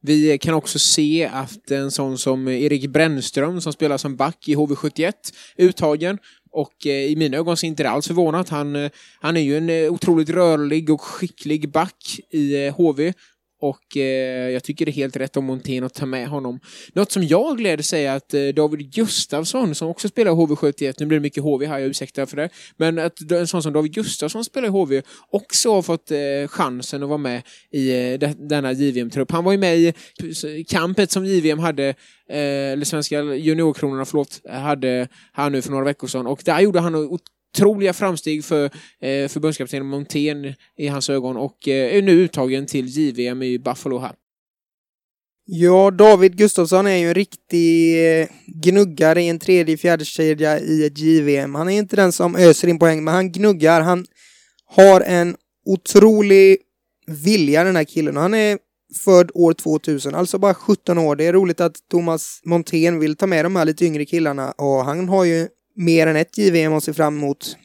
Vi 0.00 0.38
kan 0.38 0.54
också 0.54 0.78
se 0.78 1.30
att 1.32 1.70
en 1.70 1.90
sån 1.90 2.18
som 2.18 2.48
Erik 2.48 2.90
Brännström 2.90 3.60
som 3.60 3.72
spelar 3.72 3.98
som 3.98 4.16
back 4.16 4.48
i 4.48 4.54
HV71 4.54 5.12
uttagen 5.56 6.18
och 6.50 6.86
eh, 6.86 6.92
i 6.92 7.16
mina 7.16 7.36
ögon 7.36 7.56
så 7.56 7.66
är 7.66 7.68
inte 7.68 7.82
det 7.82 7.90
alls 7.90 8.06
förvånat. 8.06 8.48
Han, 8.48 8.76
eh, 8.76 8.90
han 9.20 9.36
är 9.36 9.40
ju 9.40 9.56
en 9.56 9.90
otroligt 9.90 10.30
rörlig 10.30 10.90
och 10.90 11.00
skicklig 11.00 11.72
back 11.72 12.20
i 12.30 12.68
HV 12.68 13.12
och 13.62 13.96
eh, 13.96 14.50
jag 14.50 14.64
tycker 14.64 14.84
det 14.84 14.90
är 14.90 14.92
helt 14.92 15.16
rätt 15.16 15.36
om 15.36 15.44
Montén 15.44 15.84
att 15.84 15.94
ta 15.94 16.06
med 16.06 16.28
honom. 16.28 16.60
Något 16.92 17.12
som 17.12 17.22
jag 17.22 17.58
gläder 17.58 17.82
sig 17.82 18.06
är 18.06 18.16
att 18.16 18.34
eh, 18.34 18.48
David 18.48 18.92
Gustafsson, 18.92 19.74
som 19.74 19.88
också 19.88 20.08
spelar 20.08 20.32
HV71, 20.32 20.94
nu 20.98 21.06
blir 21.06 21.18
det 21.18 21.22
mycket 21.22 21.42
HV 21.42 21.66
här, 21.66 21.78
jag 21.78 21.88
ursäktar 21.88 22.26
för 22.26 22.36
det, 22.36 22.48
men 22.76 22.98
att 22.98 23.30
en 23.30 23.46
sån 23.46 23.62
som 23.62 23.72
David 23.72 23.94
Gustafsson 23.94 24.44
spelar 24.44 24.68
i 24.68 24.70
HV 24.70 25.02
också 25.30 25.74
har 25.74 25.82
fått 25.82 26.10
eh, 26.10 26.18
chansen 26.48 27.02
att 27.02 27.08
vara 27.08 27.18
med 27.18 27.42
i 27.70 28.12
eh, 28.12 28.18
de, 28.18 28.26
denna 28.48 28.72
JVM-trupp. 28.72 29.30
Han 29.30 29.44
var 29.44 29.52
ju 29.52 29.58
med 29.58 29.78
i 29.78 30.64
kampet 30.68 31.10
som 31.10 31.24
JVM 31.24 31.58
hade, 31.58 31.88
eh, 32.28 32.72
eller 32.72 32.84
Svenska 32.84 33.22
juniorkronorna, 33.22 34.04
förlåt, 34.04 34.40
hade 34.48 35.08
här 35.32 35.50
nu 35.50 35.62
för 35.62 35.70
några 35.70 35.84
veckor 35.84 36.08
sedan 36.08 36.26
och 36.26 36.42
där 36.44 36.60
gjorde 36.60 36.80
han 36.80 36.94
otroliga 37.52 37.92
framsteg 37.92 38.44
för 38.44 38.64
eh, 39.00 39.28
förbundskapten 39.28 39.86
Montén 39.86 40.54
i 40.76 40.86
hans 40.86 41.10
ögon 41.10 41.36
och 41.36 41.68
eh, 41.68 41.96
är 41.96 42.02
nu 42.02 42.12
uttagen 42.12 42.66
till 42.66 42.86
JVM 42.86 43.42
i 43.42 43.58
Buffalo 43.58 43.98
här. 43.98 44.14
Ja, 45.44 45.90
David 45.90 46.36
Gustafsson 46.36 46.86
är 46.86 46.96
ju 46.96 47.08
en 47.08 47.14
riktig 47.14 48.20
eh, 48.20 48.28
gnuggare 48.46 49.22
i 49.22 49.28
en 49.28 49.38
tredje, 49.38 49.76
fjärde 49.76 50.04
kedja 50.04 50.58
i 50.60 50.86
ett 50.86 50.98
JVM. 50.98 51.54
Han 51.54 51.68
är 51.68 51.78
inte 51.78 51.96
den 51.96 52.12
som 52.12 52.36
öser 52.36 52.68
in 52.68 52.78
poäng, 52.78 53.04
men 53.04 53.14
han 53.14 53.32
gnuggar. 53.32 53.80
Han 53.80 54.06
Har 54.66 55.00
en 55.00 55.36
otrolig 55.66 56.56
vilja 57.06 57.64
den 57.64 57.76
här 57.76 57.84
killen. 57.84 58.16
Han 58.16 58.34
är 58.34 58.58
född 59.04 59.30
år 59.34 59.52
2000, 59.52 60.14
alltså 60.14 60.38
bara 60.38 60.54
17 60.54 60.98
år. 60.98 61.16
Det 61.16 61.26
är 61.26 61.32
roligt 61.32 61.60
att 61.60 61.76
Thomas 61.90 62.40
Montén 62.44 62.98
vill 62.98 63.16
ta 63.16 63.26
med 63.26 63.44
de 63.44 63.56
här 63.56 63.64
lite 63.64 63.84
yngre 63.84 64.04
killarna 64.04 64.50
och 64.50 64.84
han 64.84 65.08
har 65.08 65.24
ju 65.24 65.48
mer 65.74 66.06
än 66.06 66.16
ett 66.16 66.38
JVM 66.38 66.72
att 66.72 66.84
se 66.84 66.92
fram 66.92 67.16
emot, 67.16 67.56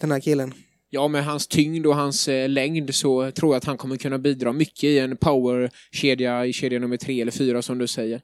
den 0.00 0.10
här 0.10 0.20
killen. 0.20 0.54
Ja, 0.90 1.08
med 1.08 1.24
hans 1.24 1.46
tyngd 1.46 1.86
och 1.86 1.96
hans 1.96 2.28
eh, 2.28 2.48
längd 2.48 2.94
så 2.94 3.30
tror 3.30 3.54
jag 3.54 3.58
att 3.58 3.64
han 3.64 3.76
kommer 3.76 3.96
kunna 3.96 4.18
bidra 4.18 4.52
mycket 4.52 4.84
i 4.84 4.98
en 4.98 5.16
powerkedja 5.16 6.46
i 6.46 6.52
kedja 6.52 6.78
nummer 6.78 6.96
tre 6.96 7.20
eller 7.20 7.32
fyra 7.32 7.62
som 7.62 7.78
du 7.78 7.86
säger. 7.86 8.22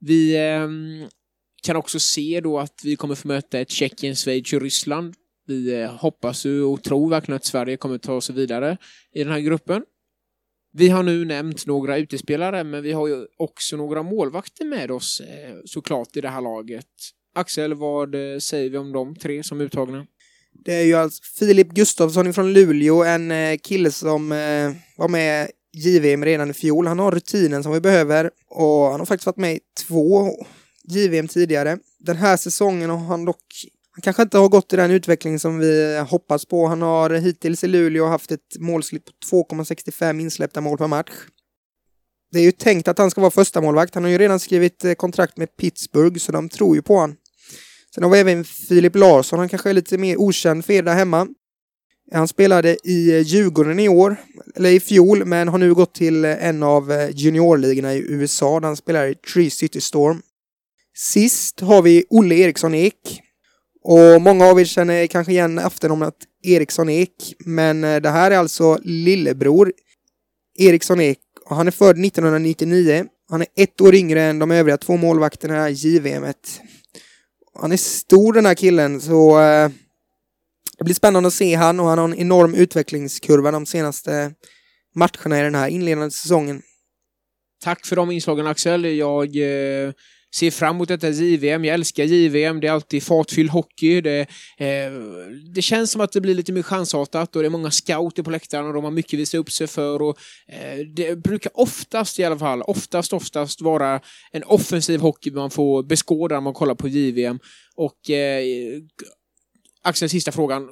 Vi 0.00 0.36
eh, 0.36 0.68
kan 1.62 1.76
också 1.76 2.00
se 2.00 2.40
då 2.40 2.58
att 2.58 2.80
vi 2.84 2.96
kommer 2.96 3.14
få 3.14 3.28
möta 3.28 3.60
ett 3.60 3.70
Tjeckien, 3.70 4.14
Schweiz 4.14 4.52
och 4.52 4.60
Ryssland. 4.60 5.14
Vi 5.46 5.80
eh, 5.82 5.90
hoppas 5.90 6.44
och 6.44 6.82
tror 6.82 7.10
verkligen 7.10 7.36
att 7.36 7.44
Sverige 7.44 7.76
kommer 7.76 7.98
ta 7.98 8.20
sig 8.20 8.34
vidare 8.34 8.76
i 9.12 9.24
den 9.24 9.32
här 9.32 9.40
gruppen. 9.40 9.82
Vi 10.72 10.88
har 10.88 11.02
nu 11.02 11.24
nämnt 11.24 11.66
några 11.66 11.98
utespelare, 11.98 12.64
men 12.64 12.82
vi 12.82 12.92
har 12.92 13.08
ju 13.08 13.26
också 13.36 13.76
några 13.76 14.02
målvakter 14.02 14.64
med 14.64 14.90
oss 14.90 15.20
eh, 15.20 15.56
såklart 15.64 16.16
i 16.16 16.20
det 16.20 16.28
här 16.28 16.40
laget. 16.40 16.86
Axel, 17.36 17.74
vad 17.74 18.14
eh, 18.14 18.38
säger 18.38 18.70
vi 18.70 18.78
om 18.78 18.92
de 18.92 19.16
tre 19.16 19.42
som 19.42 19.60
är 19.60 19.64
uttagna? 19.64 20.06
Det 20.64 20.74
är 20.74 20.84
ju 20.84 20.94
alltså 20.94 21.22
Filip 21.38 21.68
Gustafsson 21.68 22.34
från 22.34 22.52
Luleå, 22.52 23.04
en 23.04 23.30
eh, 23.30 23.58
kille 23.58 23.90
som 23.90 24.32
eh, 24.32 24.72
var 24.96 25.08
med 25.08 25.50
JVM 25.72 26.24
redan 26.24 26.50
i 26.50 26.52
fjol. 26.52 26.86
Han 26.86 26.98
har 26.98 27.10
rutinen 27.10 27.62
som 27.62 27.72
vi 27.72 27.80
behöver 27.80 28.30
och 28.50 28.90
han 28.90 29.00
har 29.00 29.06
faktiskt 29.06 29.26
varit 29.26 29.36
med 29.36 29.54
i 29.54 29.60
två 29.86 30.30
JVM 30.84 31.28
tidigare. 31.28 31.78
Den 31.98 32.16
här 32.16 32.36
säsongen 32.36 32.90
har 32.90 32.98
han 32.98 33.24
dock 33.24 33.66
han 33.90 34.02
kanske 34.02 34.22
inte 34.22 34.38
har 34.38 34.48
gått 34.48 34.72
i 34.72 34.76
den 34.76 34.90
utveckling 34.90 35.38
som 35.38 35.58
vi 35.58 35.98
hoppas 36.10 36.44
på. 36.44 36.66
Han 36.66 36.82
har 36.82 37.10
hittills 37.10 37.64
i 37.64 37.66
Luleå 37.66 38.06
haft 38.06 38.32
ett 38.32 38.56
målsnitt 38.58 39.04
på 39.04 39.12
2,65 39.36 40.20
insläppta 40.20 40.60
mål 40.60 40.78
per 40.78 40.86
match. 40.86 41.10
Det 42.32 42.38
är 42.38 42.42
ju 42.42 42.52
tänkt 42.52 42.88
att 42.88 42.98
han 42.98 43.10
ska 43.10 43.20
vara 43.20 43.30
första 43.30 43.60
målvakt. 43.60 43.94
Han 43.94 44.04
har 44.04 44.10
ju 44.10 44.18
redan 44.18 44.40
skrivit 44.40 44.84
kontrakt 44.96 45.36
med 45.36 45.56
Pittsburgh, 45.56 46.18
så 46.18 46.32
de 46.32 46.48
tror 46.48 46.76
ju 46.76 46.82
på 46.82 46.98
han. 46.98 47.16
Sen 47.96 48.02
har 48.02 48.10
vi 48.10 48.18
även 48.18 48.44
Filip 48.44 48.96
Larsson, 48.96 49.38
han 49.38 49.48
kanske 49.48 49.70
är 49.70 49.74
lite 49.74 49.98
mer 49.98 50.16
okänd 50.16 50.64
för 50.64 50.72
er 50.72 50.82
där 50.82 50.94
hemma. 50.94 51.28
Han 52.12 52.28
spelade 52.28 52.76
i 52.84 53.10
eh, 53.12 53.20
Djurgården 53.20 53.80
i 53.80 53.88
år, 53.88 54.16
eller 54.56 54.70
i 54.70 54.80
fjol, 54.80 55.24
men 55.24 55.48
har 55.48 55.58
nu 55.58 55.74
gått 55.74 55.94
till 55.94 56.24
eh, 56.24 56.46
en 56.46 56.62
av 56.62 56.92
eh, 56.92 57.10
juniorligorna 57.10 57.94
i 57.94 57.98
USA 57.98 58.60
där 58.60 58.66
han 58.66 58.76
spelar 58.76 59.06
i 59.06 59.14
Tree 59.14 59.50
City 59.50 59.80
Storm. 59.80 60.22
Sist 60.96 61.60
har 61.60 61.82
vi 61.82 62.04
Olle 62.10 62.34
Eriksson 62.34 62.74
Ek. 62.74 63.22
Och 63.82 64.22
många 64.22 64.46
av 64.46 64.60
er 64.60 64.64
känner 64.64 65.06
kanske 65.06 65.32
igen 65.32 65.58
efternamnet 65.58 66.14
Eriksson 66.44 66.88
Ek, 66.88 67.34
men 67.38 67.80
det 67.80 68.10
här 68.10 68.30
är 68.30 68.38
alltså 68.38 68.78
lillebror 68.82 69.72
Eriksson 70.58 71.00
Ek 71.00 71.18
och 71.44 71.56
han 71.56 71.66
är 71.66 71.70
född 71.70 72.04
1999. 72.04 73.06
Han 73.30 73.40
är 73.40 73.48
ett 73.56 73.80
år 73.80 73.94
yngre 73.94 74.22
än 74.22 74.38
de 74.38 74.50
övriga 74.50 74.76
två 74.76 74.96
målvakterna 74.96 75.70
i 75.70 75.72
JVM-et. 75.72 76.60
Han 77.60 77.72
är 77.72 77.76
stor 77.76 78.32
den 78.32 78.46
här 78.46 78.54
killen, 78.54 79.00
så 79.00 79.40
eh, 79.40 79.70
det 80.78 80.84
blir 80.84 80.94
spännande 80.94 81.26
att 81.26 81.34
se 81.34 81.54
han 81.54 81.80
och 81.80 81.86
han 81.86 81.98
har 81.98 82.04
en 82.04 82.14
enorm 82.14 82.54
utvecklingskurva 82.54 83.50
de 83.50 83.66
senaste 83.66 84.32
matcherna 84.94 85.40
i 85.40 85.42
den 85.42 85.54
här 85.54 85.68
inledande 85.68 86.10
säsongen. 86.10 86.62
Tack 87.62 87.86
för 87.86 87.96
de 87.96 88.10
inslagen 88.10 88.46
Axel. 88.46 88.84
Jag 88.84 89.36
eh, 89.36 89.92
ser 90.36 90.50
fram 90.50 90.76
emot 90.76 90.88
detta 90.88 91.10
JVM. 91.10 91.64
Jag 91.64 91.74
älskar 91.74 92.04
JVM. 92.04 92.60
Det 92.60 92.66
är 92.66 92.72
alltid 92.72 93.02
fartfylld 93.02 93.50
hockey. 93.50 94.00
Det, 94.00 94.20
eh, 94.58 94.92
det 95.54 95.62
känns 95.62 95.90
som 95.90 96.00
att 96.00 96.12
det 96.12 96.20
blir 96.20 96.34
lite 96.34 96.52
mer 96.52 96.62
chansartat 96.62 97.36
och 97.36 97.42
det 97.42 97.48
är 97.48 97.50
många 97.50 97.70
scouter 97.70 98.22
på 98.22 98.30
läktaren 98.30 98.66
och 98.66 98.74
de 98.74 98.84
har 98.84 98.90
mycket 98.90 99.14
att 99.14 99.20
visa 99.20 99.38
upp 99.38 99.50
sig 99.50 99.66
för. 99.66 100.02
Och, 100.02 100.18
eh, 100.48 100.78
det 100.78 101.18
brukar 101.18 101.52
oftast 101.54 102.18
i 102.18 102.24
alla 102.24 102.38
fall, 102.38 102.62
oftast, 102.62 103.12
oftast 103.12 103.60
vara 103.60 104.00
en 104.32 104.44
offensiv 104.44 105.00
hockey 105.00 105.30
man 105.30 105.50
får 105.50 105.82
beskåda 105.82 106.34
när 106.34 106.40
man 106.40 106.54
kollar 106.54 106.74
på 106.74 106.88
JVM. 106.88 107.38
Och 107.76 108.10
eh, 108.10 108.44
Axel, 109.82 110.08
sista 110.08 110.32
frågan. 110.32 110.68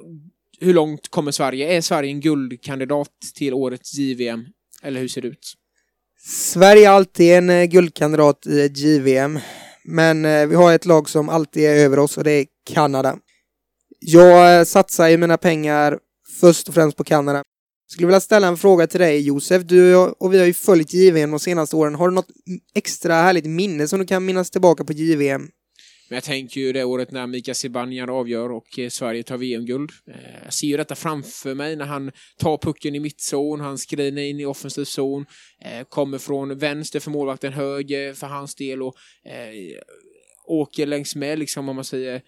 Hur 0.59 0.73
långt 0.73 1.07
kommer 1.07 1.31
Sverige? 1.31 1.77
Är 1.77 1.81
Sverige 1.81 2.09
en 2.09 2.21
guldkandidat 2.21 3.11
till 3.35 3.53
årets 3.53 3.93
JVM? 3.93 4.45
Eller 4.83 4.99
hur 4.99 5.07
ser 5.07 5.21
det 5.21 5.27
ut? 5.27 5.55
Sverige 6.27 6.87
är 6.87 6.91
alltid 6.91 7.33
en 7.33 7.49
eh, 7.49 7.65
guldkandidat 7.65 8.47
i 8.47 8.61
ett 8.61 8.77
JVM. 8.77 9.39
Men 9.83 10.25
eh, 10.25 10.47
vi 10.47 10.55
har 10.55 10.73
ett 10.73 10.85
lag 10.85 11.09
som 11.09 11.29
alltid 11.29 11.63
är 11.63 11.75
över 11.75 11.99
oss 11.99 12.17
och 12.17 12.23
det 12.23 12.31
är 12.31 12.45
Kanada. 12.73 13.17
Jag 13.99 14.59
eh, 14.59 14.63
satsar 14.63 15.07
ju 15.07 15.17
mina 15.17 15.37
pengar 15.37 15.99
först 16.39 16.67
och 16.67 16.73
främst 16.73 16.97
på 16.97 17.03
Kanada. 17.03 17.43
Skulle 17.87 18.07
vilja 18.07 18.19
ställa 18.19 18.47
en 18.47 18.57
fråga 18.57 18.87
till 18.87 18.99
dig 18.99 19.21
Josef. 19.21 19.63
Du 19.63 19.95
och 19.95 20.33
vi 20.33 20.39
har 20.39 20.45
ju 20.45 20.53
följt 20.53 20.93
JVM 20.93 21.31
de 21.31 21.39
senaste 21.39 21.75
åren. 21.75 21.95
Har 21.95 22.09
du 22.09 22.15
något 22.15 22.29
extra 22.75 23.13
härligt 23.13 23.45
minne 23.45 23.87
som 23.87 23.99
du 23.99 24.05
kan 24.05 24.25
minnas 24.25 24.51
tillbaka 24.51 24.83
på 24.83 24.93
JVM? 24.93 25.49
Men 26.09 26.15
jag 26.15 26.23
tänker 26.23 26.61
ju 26.61 26.73
det 26.73 26.83
året 26.83 27.11
när 27.11 27.27
Mika 27.27 27.53
Zibanejad 27.53 28.09
avgör 28.09 28.51
och 28.51 28.79
eh, 28.79 28.89
Sverige 28.89 29.23
tar 29.23 29.37
VM-guld. 29.37 29.91
Eh, 30.07 30.43
jag 30.43 30.53
ser 30.53 30.67
ju 30.67 30.77
detta 30.77 30.95
framför 30.95 31.53
mig 31.53 31.75
när 31.75 31.85
han 31.85 32.11
tar 32.37 32.57
pucken 32.57 32.95
i 32.95 32.99
mittzon, 32.99 33.59
han 33.59 33.77
skriner 33.77 34.21
in 34.21 34.39
i 34.39 34.45
offensiv 34.45 34.83
zon, 34.83 35.25
eh, 35.61 35.83
kommer 35.83 36.17
från 36.17 36.57
vänster 36.57 36.99
för 36.99 37.11
målvakten 37.11 37.53
höger 37.53 38.13
för 38.13 38.27
hans 38.27 38.55
del 38.55 38.81
och 38.81 38.95
åker 40.47 40.85
längs 40.85 41.15
med, 41.15 41.39
liksom 41.39 41.69
om 41.69 41.75
man 41.75 41.85
säger, 41.85 42.21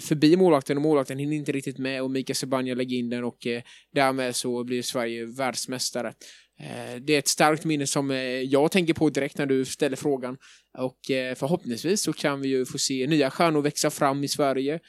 förbi 0.00 0.36
målvakten 0.36 0.76
och 0.76 0.82
målvakten 0.82 1.18
hinner 1.18 1.36
inte 1.36 1.52
riktigt 1.52 1.78
med 1.78 2.02
och 2.02 2.10
Mika 2.10 2.34
Zibanejad 2.34 2.78
lägger 2.78 2.96
in 2.96 3.10
den 3.10 3.24
och 3.24 3.46
därmed 3.94 4.36
så 4.36 4.64
blir 4.64 4.82
Sverige 4.82 5.26
världsmästare. 5.26 6.14
Eh, 6.60 7.00
det 7.00 7.14
är 7.14 7.18
ett 7.18 7.28
starkt 7.28 7.64
minne 7.64 7.86
som 7.86 8.10
eh, 8.10 8.18
jag 8.20 8.72
tänker 8.72 8.94
på 8.94 9.10
direkt 9.10 9.38
när 9.38 9.46
du 9.46 9.64
ställer 9.64 9.96
frågan. 9.96 10.36
Och 10.78 11.10
eh, 11.10 11.34
förhoppningsvis 11.34 12.02
så 12.02 12.12
kan 12.12 12.40
vi 12.40 12.48
ju 12.48 12.66
få 12.66 12.78
se 12.78 13.06
nya 13.06 13.30
stjärnor 13.30 13.62
växa 13.62 13.90
fram 13.90 14.24
i 14.24 14.28
Sverige. 14.28 14.80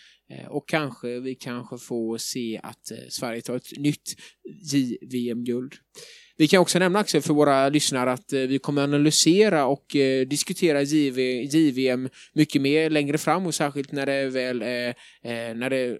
Och 0.49 0.69
kanske 0.69 1.19
vi 1.19 1.35
kanske 1.35 1.77
får 1.77 2.17
se 2.17 2.59
att 2.63 2.91
Sverige 3.09 3.41
tar 3.41 3.55
ett 3.55 3.77
nytt 3.77 4.15
JVM-guld. 4.73 5.73
Vi 6.37 6.47
kan 6.47 6.59
också 6.59 6.79
nämna 6.79 6.99
Axel 6.99 7.21
för 7.21 7.33
våra 7.33 7.69
lyssnare 7.69 8.11
att 8.11 8.33
vi 8.33 8.59
kommer 8.59 8.83
analysera 8.83 9.65
och 9.65 9.85
diskutera 10.27 10.81
JV, 10.81 11.19
JVM 11.21 12.09
mycket 12.33 12.61
mer 12.61 12.89
längre 12.89 13.17
fram 13.17 13.45
och 13.45 13.55
särskilt 13.55 13.91
när 13.91 14.05
det 14.05 14.29
väl 14.29 14.61
är 14.61 14.95
när 15.53 15.69
det 15.69 15.97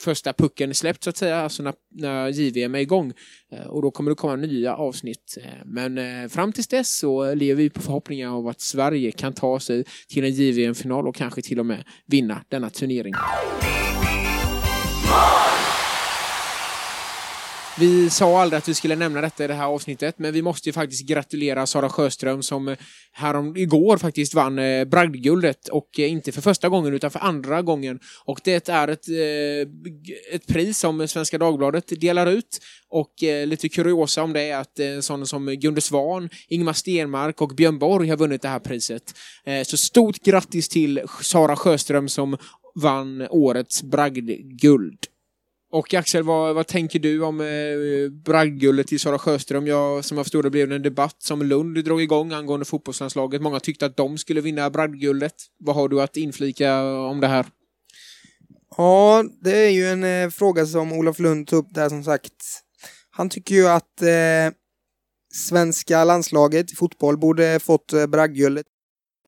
första 0.00 0.32
pucken 0.32 0.70
är 0.70 0.74
släppt 0.74 1.04
så 1.04 1.10
att 1.10 1.16
säga, 1.16 1.40
alltså 1.40 1.62
när, 1.62 1.74
när 1.94 2.28
JVM 2.28 2.74
är 2.74 2.78
igång. 2.78 3.12
Eh, 3.52 3.66
och 3.66 3.82
då 3.82 3.90
kommer 3.90 4.10
det 4.10 4.14
komma 4.14 4.36
nya 4.36 4.74
avsnitt. 4.74 5.38
Eh, 5.40 5.50
men 5.64 5.98
eh, 5.98 6.28
fram 6.28 6.52
tills 6.52 6.68
dess 6.68 6.98
så 6.98 7.34
lever 7.34 7.62
vi 7.62 7.70
på 7.70 7.80
förhoppningar 7.80 8.28
av 8.28 8.48
att 8.48 8.60
Sverige 8.60 9.12
kan 9.12 9.32
ta 9.32 9.60
sig 9.60 9.84
till 10.08 10.24
en 10.24 10.30
JVM-final 10.30 11.08
och 11.08 11.14
kanske 11.14 11.42
till 11.42 11.60
och 11.60 11.66
med 11.66 11.84
vinna 12.06 12.44
denna 12.48 12.70
turnering. 12.70 13.14
Vi 17.78 18.10
sa 18.10 18.42
aldrig 18.42 18.58
att 18.58 18.68
vi 18.68 18.74
skulle 18.74 18.96
nämna 18.96 19.20
detta 19.20 19.44
i 19.44 19.46
det 19.46 19.54
här 19.54 19.66
avsnittet, 19.66 20.18
men 20.18 20.32
vi 20.32 20.42
måste 20.42 20.68
ju 20.68 20.72
faktiskt 20.72 21.06
gratulera 21.06 21.66
Sara 21.66 21.88
Sjöström 21.88 22.42
som 22.42 22.76
härom 23.12 23.56
igår 23.56 23.96
faktiskt 23.96 24.34
vann 24.34 24.58
eh, 24.58 24.84
bragdguldet 24.84 25.68
och 25.68 25.88
eh, 25.98 26.12
inte 26.12 26.32
för 26.32 26.40
första 26.40 26.68
gången 26.68 26.94
utan 26.94 27.10
för 27.10 27.18
andra 27.18 27.62
gången. 27.62 28.00
Och 28.24 28.40
det 28.44 28.68
är 28.68 28.88
ett, 28.88 29.08
eh, 29.08 30.34
ett 30.34 30.46
pris 30.46 30.78
som 30.78 31.08
Svenska 31.08 31.38
Dagbladet 31.38 32.00
delar 32.00 32.26
ut 32.26 32.58
och 32.88 33.22
eh, 33.22 33.46
lite 33.46 33.68
kuriosa 33.68 34.22
om 34.22 34.32
det 34.32 34.42
är 34.42 34.56
att 34.56 34.78
eh, 34.78 35.00
sådana 35.00 35.26
som 35.26 35.46
Gunde 35.46 35.80
Svan, 35.80 36.28
Ingmar 36.48 36.72
Stenmark 36.72 37.40
och 37.40 37.54
Björn 37.56 37.78
Borg 37.78 38.08
har 38.08 38.16
vunnit 38.16 38.42
det 38.42 38.48
här 38.48 38.58
priset. 38.58 39.14
Eh, 39.44 39.62
så 39.62 39.76
stort 39.76 40.16
grattis 40.16 40.68
till 40.68 41.02
Sara 41.22 41.56
Sjöström 41.56 42.08
som 42.08 42.36
vann 42.74 43.26
årets 43.30 43.82
bragdguld. 43.82 44.98
Och 45.72 45.94
Axel, 45.94 46.22
vad, 46.22 46.54
vad 46.54 46.66
tänker 46.66 46.98
du 46.98 47.22
om 47.22 47.40
eh, 47.40 48.10
bragdguldet 48.24 48.92
i 48.92 48.98
Sara 48.98 49.18
Sjöström? 49.18 49.66
Jag, 49.66 50.04
som 50.04 50.16
jag 50.16 50.26
förstod 50.26 50.44
det 50.44 50.50
blev 50.50 50.68
det 50.68 50.74
en 50.74 50.82
debatt 50.82 51.16
som 51.18 51.42
Lund 51.42 51.84
drog 51.84 52.02
igång 52.02 52.32
angående 52.32 52.66
fotbollslandslaget. 52.66 53.42
Många 53.42 53.60
tyckte 53.60 53.86
att 53.86 53.96
de 53.96 54.18
skulle 54.18 54.40
vinna 54.40 54.70
bragdguldet. 54.70 55.34
Vad 55.58 55.76
har 55.76 55.88
du 55.88 56.02
att 56.02 56.16
inflika 56.16 56.82
om 56.84 57.20
det 57.20 57.26
här? 57.26 57.46
Ja, 58.76 59.24
det 59.40 59.56
är 59.56 59.70
ju 59.70 59.86
en 59.86 60.04
eh, 60.04 60.30
fråga 60.30 60.66
som 60.66 60.92
Olof 60.92 61.18
Lund 61.18 61.46
tog 61.46 61.58
upp 61.58 61.74
där 61.74 61.88
som 61.88 62.04
sagt. 62.04 62.34
Han 63.10 63.28
tycker 63.28 63.54
ju 63.54 63.68
att 63.68 64.02
eh, 64.02 64.54
svenska 65.34 66.04
landslaget 66.04 66.72
i 66.72 66.74
fotboll 66.74 67.18
borde 67.18 67.60
fått 67.60 67.92
eh, 67.92 68.06
bragdguldet. 68.06 68.66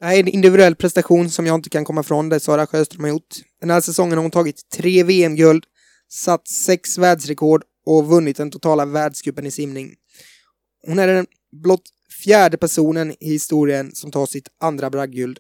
Det 0.01 0.07
här 0.07 0.15
är 0.15 0.21
en 0.21 0.29
individuell 0.29 0.77
prestation 0.77 1.31
som 1.31 1.47
jag 1.47 1.55
inte 1.55 1.71
kan 1.71 1.85
komma 1.85 2.01
ifrån, 2.01 2.29
det 2.29 2.41
Sara 2.41 2.67
Sjöström 2.67 3.05
har 3.05 3.11
gjort. 3.11 3.35
Den 3.61 3.71
här 3.71 3.81
säsongen 3.81 4.13
har 4.19 4.23
hon 4.23 4.31
tagit 4.31 4.71
tre 4.75 5.05
VM-guld, 5.05 5.65
satt 6.13 6.49
sex 6.49 6.99
världsrekord 6.99 7.63
och 7.87 8.07
vunnit 8.07 8.37
den 8.37 8.51
totala 8.51 8.85
världscupen 8.85 9.47
i 9.47 9.51
simning. 9.51 9.95
Hon 10.87 10.99
är 10.99 11.07
den 11.07 11.27
blott 11.63 11.83
fjärde 12.25 12.57
personen 12.57 13.15
i 13.21 13.29
historien 13.29 13.95
som 13.95 14.11
tar 14.11 14.27
sitt 14.27 14.49
andra 14.61 14.91
bragdguld. 14.91 15.39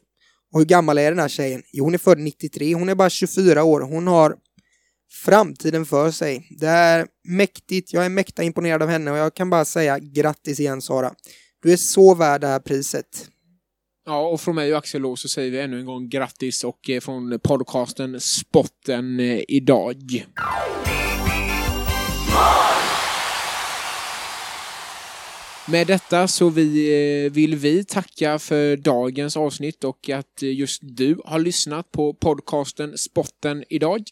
Och 0.52 0.60
hur 0.60 0.66
gammal 0.66 0.98
är 0.98 1.10
den 1.10 1.18
här 1.18 1.28
tjejen? 1.28 1.62
Jo, 1.72 1.84
hon 1.84 1.94
är 1.94 1.98
född 1.98 2.18
93. 2.18 2.74
Hon 2.74 2.88
är 2.88 2.94
bara 2.94 3.10
24 3.10 3.64
år. 3.64 3.80
Hon 3.80 4.06
har 4.06 4.36
framtiden 5.24 5.86
för 5.86 6.10
sig. 6.10 6.46
Det 6.60 6.66
är 6.66 7.06
mäktigt, 7.24 7.92
jag 7.92 8.04
är 8.04 8.08
mäkta 8.08 8.42
imponerad 8.42 8.82
av 8.82 8.88
henne 8.88 9.10
och 9.10 9.16
jag 9.16 9.34
kan 9.34 9.50
bara 9.50 9.64
säga 9.64 9.98
grattis 9.98 10.60
igen 10.60 10.82
Sara. 10.82 11.14
Du 11.62 11.72
är 11.72 11.76
så 11.76 12.14
värd 12.14 12.40
det 12.40 12.46
här 12.46 12.58
priset. 12.58 13.28
Ja, 14.04 14.28
och 14.28 14.40
från 14.40 14.54
mig 14.54 14.72
och 14.72 14.78
Axel 14.78 15.02
då 15.02 15.16
så 15.16 15.28
säger 15.28 15.50
vi 15.50 15.60
ännu 15.60 15.80
en 15.80 15.86
gång 15.86 16.08
grattis 16.08 16.64
och 16.64 16.90
eh, 16.90 17.00
från 17.00 17.40
podcasten 17.40 18.20
Spotten 18.20 19.20
eh, 19.20 19.40
idag. 19.48 20.26
Med 25.68 25.86
detta 25.86 26.28
så 26.28 26.48
vi, 26.48 27.24
eh, 27.24 27.32
vill 27.32 27.56
vi 27.56 27.84
tacka 27.84 28.38
för 28.38 28.76
dagens 28.76 29.36
avsnitt 29.36 29.84
och 29.84 30.08
att 30.08 30.42
just 30.42 30.80
du 30.82 31.20
har 31.24 31.38
lyssnat 31.38 31.90
på 31.90 32.14
podcasten 32.14 32.98
Spotten 32.98 33.64
idag. 33.68 34.02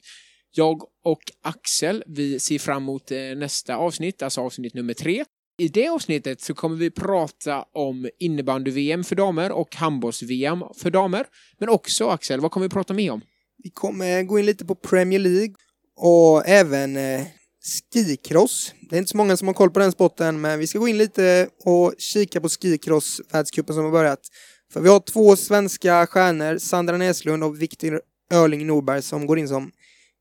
Jag 0.50 0.83
och 1.05 1.22
Axel, 1.42 2.05
vi 2.07 2.40
ser 2.40 2.59
fram 2.59 2.83
emot 2.83 3.11
nästa 3.37 3.76
avsnitt, 3.76 4.22
alltså 4.22 4.40
avsnitt 4.40 4.74
nummer 4.74 4.94
tre. 4.94 5.24
I 5.61 5.68
det 5.68 5.88
avsnittet 5.88 6.40
så 6.40 6.55
kommer 6.55 6.77
vi 6.77 6.90
prata 6.90 7.64
om 7.73 8.09
innebandy-VM 8.18 9.05
för 9.05 9.16
damer 9.16 9.53
och 9.53 9.77
handbolls-VM 9.77 10.64
för 10.77 10.90
damer. 10.90 11.27
Men 11.59 11.68
också, 11.68 12.09
Axel, 12.09 12.40
vad 12.40 12.51
kommer 12.51 12.66
vi 12.66 12.70
prata 12.70 12.94
mer 12.94 13.11
om? 13.11 13.20
Vi 13.62 13.70
kommer 13.70 14.23
gå 14.23 14.38
in 14.38 14.46
lite 14.46 14.64
på 14.64 14.75
Premier 14.75 15.18
League 15.18 15.55
och 15.96 16.49
även 16.49 16.96
eh, 16.96 17.27
skikross. 17.92 18.75
Det 18.90 18.96
är 18.96 18.99
inte 18.99 19.11
så 19.11 19.16
många 19.16 19.37
som 19.37 19.49
har 19.49 19.55
koll 19.55 19.70
på 19.70 19.81
den 19.81 19.92
spotten, 19.92 20.40
men 20.40 20.59
vi 20.59 20.66
ska 20.66 20.79
gå 20.79 20.88
in 20.88 20.99
lite 20.99 21.49
och 21.64 21.94
kika 21.99 22.40
på 22.40 22.49
skikross-världscupen 22.49 23.75
som 23.75 23.85
har 23.85 23.92
börjat. 23.92 24.20
För 24.73 24.81
vi 24.81 24.88
har 24.88 25.01
två 25.01 25.37
svenska 25.37 26.07
stjärnor, 26.07 26.59
Sandra 26.59 26.96
Näslund 26.96 27.44
och 27.44 27.62
Viktor 27.62 28.01
Örling 28.33 28.66
Norberg, 28.66 29.03
som 29.03 29.27
går 29.27 29.38
in 29.38 29.49
som 29.49 29.70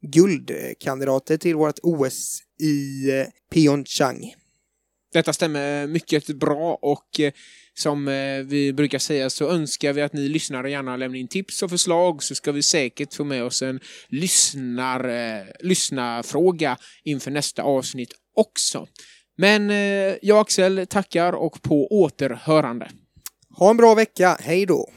guldkandidater 0.02 1.38
till 1.38 1.56
vårt 1.56 1.80
OS 1.84 2.41
i 2.62 3.10
eh, 3.12 3.25
Pyeongchang. 3.54 4.34
Detta 5.13 5.34
stämmer 5.34 5.88
mycket 5.88 6.28
bra 6.28 6.80
och 6.82 7.19
eh, 7.19 7.32
som 7.74 8.08
eh, 8.08 8.39
vi 8.45 8.74
brukar 8.74 9.00
säga 9.00 9.30
så 9.30 9.50
önskar 9.50 9.93
vi 9.93 10.02
att 10.02 10.13
ni 10.13 10.30
lyssnare 10.30 10.72
gärna 10.72 10.98
lämnar 10.98 11.19
in 11.19 11.28
tips 11.28 11.63
och 11.63 11.69
förslag 11.69 12.24
så 12.24 12.36
ska 12.36 12.52
vi 12.52 12.63
säkert 12.63 13.13
få 13.13 13.24
med 13.24 13.43
oss 13.43 13.62
en 13.62 13.80
lyssnar, 14.08 15.10
eh, 15.10 15.43
lyssnarfråga 15.60 16.78
inför 17.04 17.32
nästa 17.32 17.63
avsnitt 17.63 18.13
också. 18.36 18.88
Men 19.38 19.69
jag 20.22 20.36
och 20.36 20.41
Axel 20.41 20.88
tackar 20.89 21.34
och 21.34 21.62
på 21.62 21.88
återhörande. 21.88 22.91
Ha 23.58 23.69
en 23.69 23.78
bra 23.78 23.95
vecka, 23.95 24.38
hej 24.41 24.65
då! 24.65 24.89